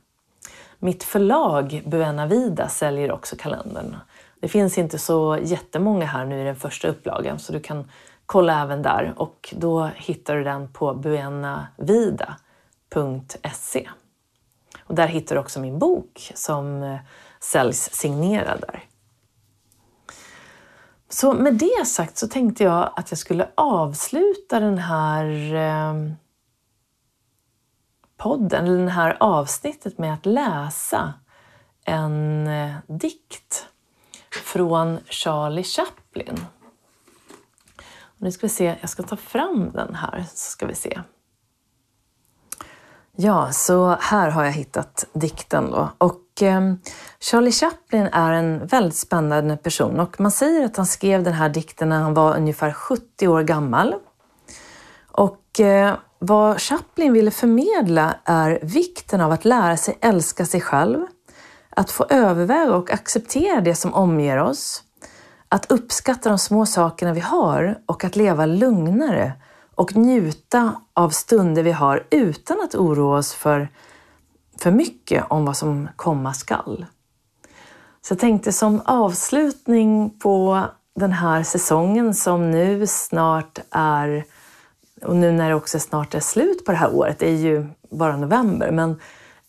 [0.78, 3.96] Mitt förlag Buena Vida säljer också kalendern.
[4.40, 7.90] Det finns inte så jättemånga här nu i den första upplagan så du kan
[8.26, 12.36] kolla även där och då hittar du den på Buena Vida
[12.94, 13.88] buenavida.se.
[14.84, 16.98] Och där hittar du också min bok som eh,
[17.40, 18.84] säljs signerad där.
[21.08, 26.12] Så med det sagt så tänkte jag att jag skulle avsluta den här eh,
[28.16, 31.14] podden, eller det här avsnittet med att läsa
[31.84, 33.68] en eh, dikt
[34.44, 36.46] från Charlie Chaplin.
[38.16, 41.00] Nu ska vi se, jag ska ta fram den här så ska vi se.
[43.18, 45.88] Ja, så här har jag hittat dikten då.
[45.98, 46.60] Och eh,
[47.20, 51.48] Charlie Chaplin är en väldigt spännande person och man säger att han skrev den här
[51.48, 53.94] dikten när han var ungefär 70 år gammal.
[55.10, 61.06] Och eh, vad Chaplin ville förmedla är vikten av att lära sig älska sig själv,
[61.70, 64.82] att få överväga och acceptera det som omger oss,
[65.48, 69.32] att uppskatta de små sakerna vi har och att leva lugnare
[69.76, 73.68] och njuta av stunder vi har utan att oroa oss för
[74.58, 76.86] för mycket om vad som komma skall.
[78.02, 80.64] Så jag tänkte som avslutning på
[80.94, 84.24] den här säsongen som nu snart är,
[85.02, 87.66] och nu när det också snart är slut på det här året, det är ju
[87.90, 89.00] bara november, men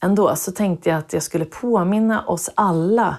[0.03, 3.17] ändå så tänkte jag att jag skulle påminna oss alla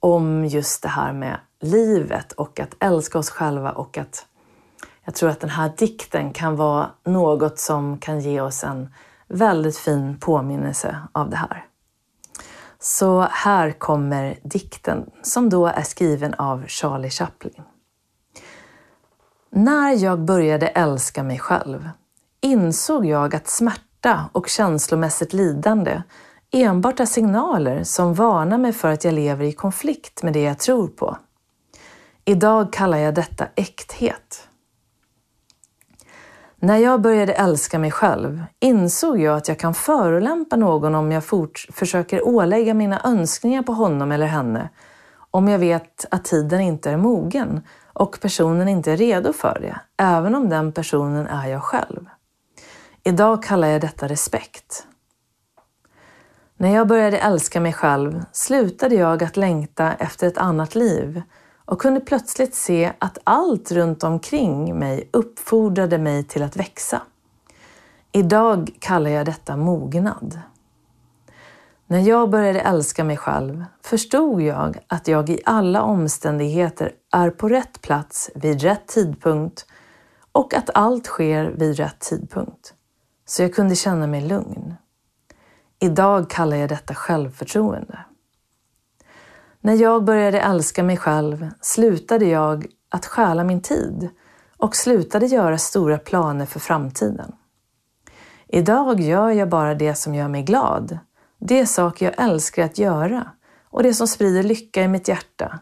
[0.00, 4.26] om just det här med livet och att älska oss själva och att
[5.08, 8.94] jag tror att den här dikten kan vara något som kan ge oss en
[9.28, 11.64] väldigt fin påminnelse av det här.
[12.78, 17.62] Så här kommer dikten som då är skriven av Charlie Chaplin.
[19.50, 21.90] När jag började älska mig själv
[22.40, 26.02] insåg jag att smärta och känslomässigt lidande
[26.50, 30.58] enbart är signaler som varnar mig för att jag lever i konflikt med det jag
[30.58, 31.18] tror på.
[32.24, 34.47] Idag kallar jag detta äkthet.
[36.60, 41.24] När jag började älska mig själv insåg jag att jag kan förolämpa någon om jag
[41.72, 44.68] försöker ålägga mina önskningar på honom eller henne,
[45.30, 47.60] om jag vet att tiden inte är mogen
[47.92, 52.06] och personen inte är redo för det, även om den personen är jag själv.
[53.04, 54.86] Idag kallar jag detta respekt.
[56.56, 61.22] När jag började älska mig själv slutade jag att längta efter ett annat liv
[61.68, 67.02] och kunde plötsligt se att allt runt omkring mig uppfordrade mig till att växa.
[68.12, 70.40] Idag kallar jag detta mognad.
[71.86, 77.48] När jag började älska mig själv förstod jag att jag i alla omständigheter är på
[77.48, 79.66] rätt plats vid rätt tidpunkt
[80.32, 82.74] och att allt sker vid rätt tidpunkt.
[83.26, 84.74] Så jag kunde känna mig lugn.
[85.78, 87.98] Idag kallar jag detta självförtroende.
[89.60, 94.08] När jag började älska mig själv slutade jag att stjäla min tid
[94.56, 97.32] och slutade göra stora planer för framtiden.
[98.48, 100.98] Idag gör jag bara det som gör mig glad,
[101.40, 103.30] det saker jag älskar att göra
[103.70, 105.58] och det som sprider lycka i mitt hjärta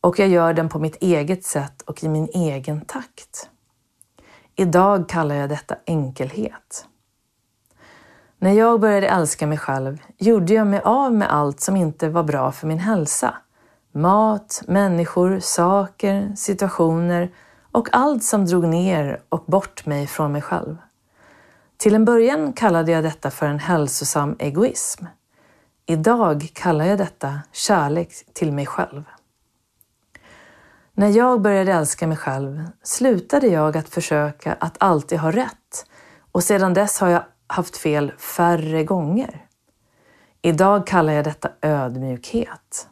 [0.00, 3.48] och jag gör den på mitt eget sätt och i min egen takt.
[4.56, 6.86] Idag kallar jag detta enkelhet.
[8.44, 12.22] När jag började älska mig själv gjorde jag mig av med allt som inte var
[12.22, 13.34] bra för min hälsa.
[13.92, 17.30] Mat, människor, saker, situationer
[17.72, 20.76] och allt som drog ner och bort mig från mig själv.
[21.76, 25.04] Till en början kallade jag detta för en hälsosam egoism.
[25.86, 29.04] Idag kallar jag detta kärlek till mig själv.
[30.92, 35.86] När jag började älska mig själv slutade jag att försöka att alltid ha rätt
[36.32, 39.46] och sedan dess har jag haft fel färre gånger.
[40.42, 42.88] Idag kallar jag detta ödmjukhet.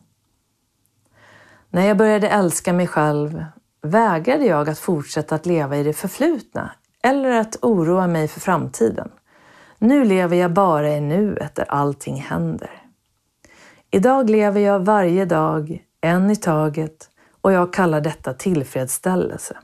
[1.70, 3.44] När jag började älska mig själv
[3.82, 6.70] vägrade jag att fortsätta att leva i det förflutna
[7.03, 9.11] eller att oroa mig för framtiden.
[9.78, 12.70] Nu lever jag bara i nuet där allting händer.
[13.90, 19.57] Idag lever jag varje dag, en i taget och jag kallar detta tillfredsställelse.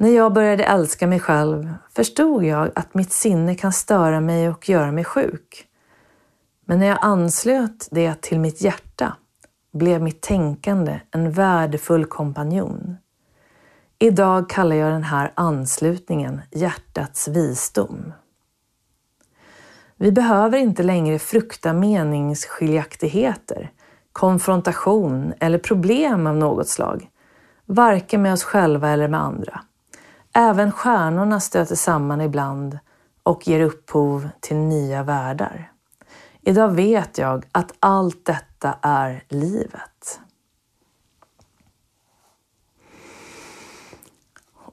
[0.00, 4.68] När jag började älska mig själv förstod jag att mitt sinne kan störa mig och
[4.68, 5.66] göra mig sjuk.
[6.64, 9.16] Men när jag anslöt det till mitt hjärta
[9.72, 12.96] blev mitt tänkande en värdefull kompanjon.
[13.98, 18.12] Idag kallar jag den här anslutningen hjärtats visdom.
[19.96, 23.70] Vi behöver inte längre frukta meningsskiljaktigheter,
[24.12, 27.08] konfrontation eller problem av något slag,
[27.66, 29.60] varken med oss själva eller med andra.
[30.32, 32.78] Även stjärnorna stöter samman ibland
[33.22, 35.72] och ger upphov till nya världar.
[36.40, 40.20] Idag vet jag att allt detta är livet.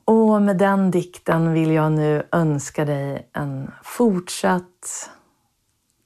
[0.05, 5.09] Och med den dikten vill jag nu önska dig en fortsatt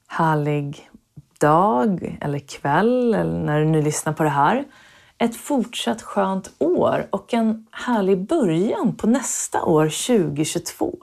[0.08, 0.90] härlig
[1.38, 4.64] dag eller kväll eller när du nu lyssnar på det här
[5.20, 10.98] ett fortsatt skönt år och en härlig början på nästa år 2022.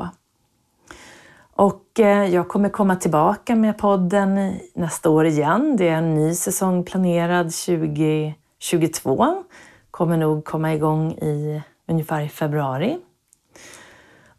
[1.56, 5.76] Och eh, jag kommer komma tillbaka med podden nästa år igen.
[5.78, 9.44] Det är en ny säsong planerad 2022.
[9.92, 12.98] Kommer nog komma igång i ungefär i februari.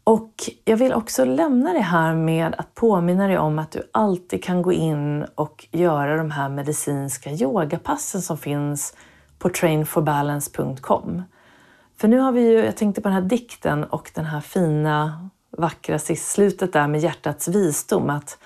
[0.03, 0.33] Och
[0.65, 4.61] jag vill också lämna det här med att påminna dig om att du alltid kan
[4.61, 8.93] gå in och göra de här medicinska yogapassen som finns
[9.39, 11.23] på trainforbalance.com.
[11.97, 15.29] För nu har vi ju, jag tänkte på den här dikten och den här fina,
[15.57, 18.37] vackra slutet där med hjärtats visdom, att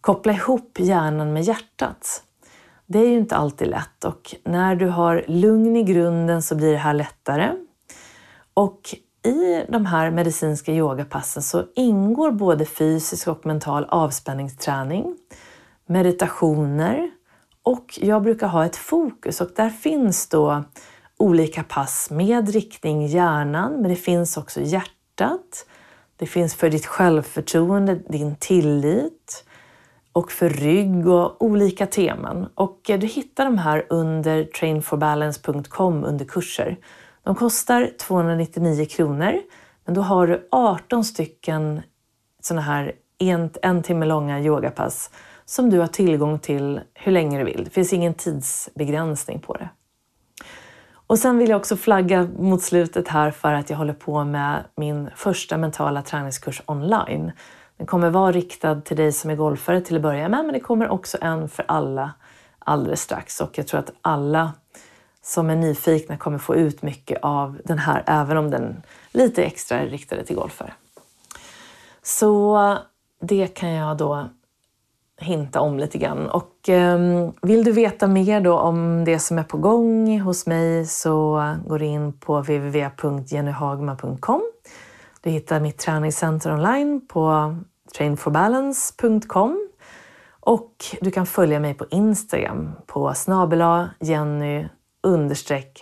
[0.00, 2.22] koppla ihop hjärnan med hjärtat.
[2.86, 6.72] Det är ju inte alltid lätt och när du har lugn i grunden så blir
[6.72, 7.52] det här lättare.
[8.54, 15.16] Och i de här medicinska yogapassen så ingår både fysisk och mental avspänningsträning,
[15.86, 17.10] meditationer
[17.68, 20.64] och jag brukar ha ett fokus och där finns då
[21.16, 25.66] olika pass med riktning hjärnan, men det finns också hjärtat.
[26.16, 29.44] Det finns för ditt självförtroende, din tillit
[30.12, 32.48] och för rygg och olika teman.
[32.54, 36.76] Och eh, du hittar de här under trainforbalance.com under kurser.
[37.22, 39.34] De kostar 299 kronor,
[39.84, 41.82] men då har du 18 stycken
[42.42, 45.10] sådana här en, en timme långa yogapass
[45.48, 47.64] som du har tillgång till hur länge du vill.
[47.64, 49.68] Det finns ingen tidsbegränsning på det.
[50.90, 54.64] Och sen vill jag också flagga mot slutet här för att jag håller på med
[54.76, 57.32] min första mentala träningskurs online.
[57.76, 60.60] Den kommer vara riktad till dig som är golfare till att börja med, men det
[60.60, 62.12] kommer också en för alla
[62.58, 63.40] alldeles strax.
[63.40, 64.52] Och jag tror att alla
[65.22, 68.82] som är nyfikna kommer få ut mycket av den här, även om den
[69.12, 70.72] lite extra är riktad till golfare.
[72.02, 72.78] Så
[73.20, 74.28] det kan jag då
[75.18, 76.28] hinta om lite grann.
[76.28, 76.98] Och eh,
[77.42, 81.78] vill du veta mer då om det som är på gång hos mig så går
[81.78, 84.42] du in på www.jennyhagman.com.
[85.20, 87.56] Du hittar mitt träningscenter online på
[87.96, 89.68] trainforbalance.com
[90.40, 94.68] och du kan följa mig på Instagram på snabela Jenny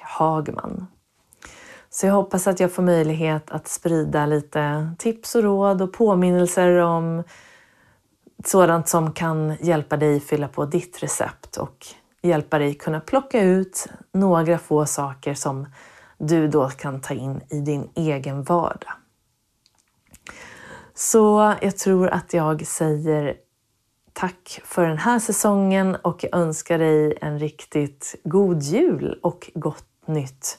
[0.02, 0.86] Hagman.
[1.90, 6.76] Så jag hoppas att jag får möjlighet att sprida lite tips och råd och påminnelser
[6.76, 7.22] om
[8.44, 11.86] sådant som kan hjälpa dig fylla på ditt recept och
[12.22, 15.66] hjälpa dig kunna plocka ut några få saker som
[16.18, 18.92] du då kan ta in i din egen vardag.
[20.94, 23.34] Så jag tror att jag säger
[24.12, 29.84] tack för den här säsongen och jag önskar dig en riktigt god jul och gott
[30.06, 30.58] nytt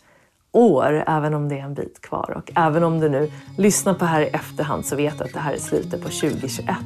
[0.51, 2.33] år, även om det är en bit kvar.
[2.37, 5.33] Och även om du nu lyssnar på det här i efterhand så vet du att
[5.33, 6.77] det här är slutet på 2021.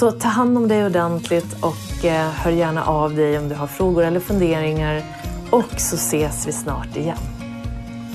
[0.00, 3.66] Så ta hand om dig ordentligt och eh, hör gärna av dig om du har
[3.66, 5.02] frågor eller funderingar.
[5.50, 7.18] Och så ses vi snart igen.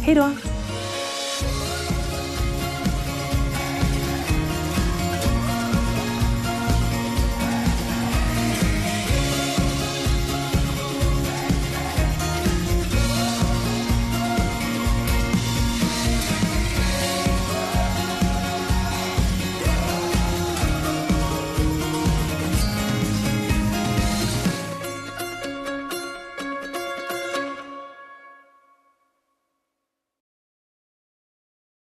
[0.01, 0.29] Hej då!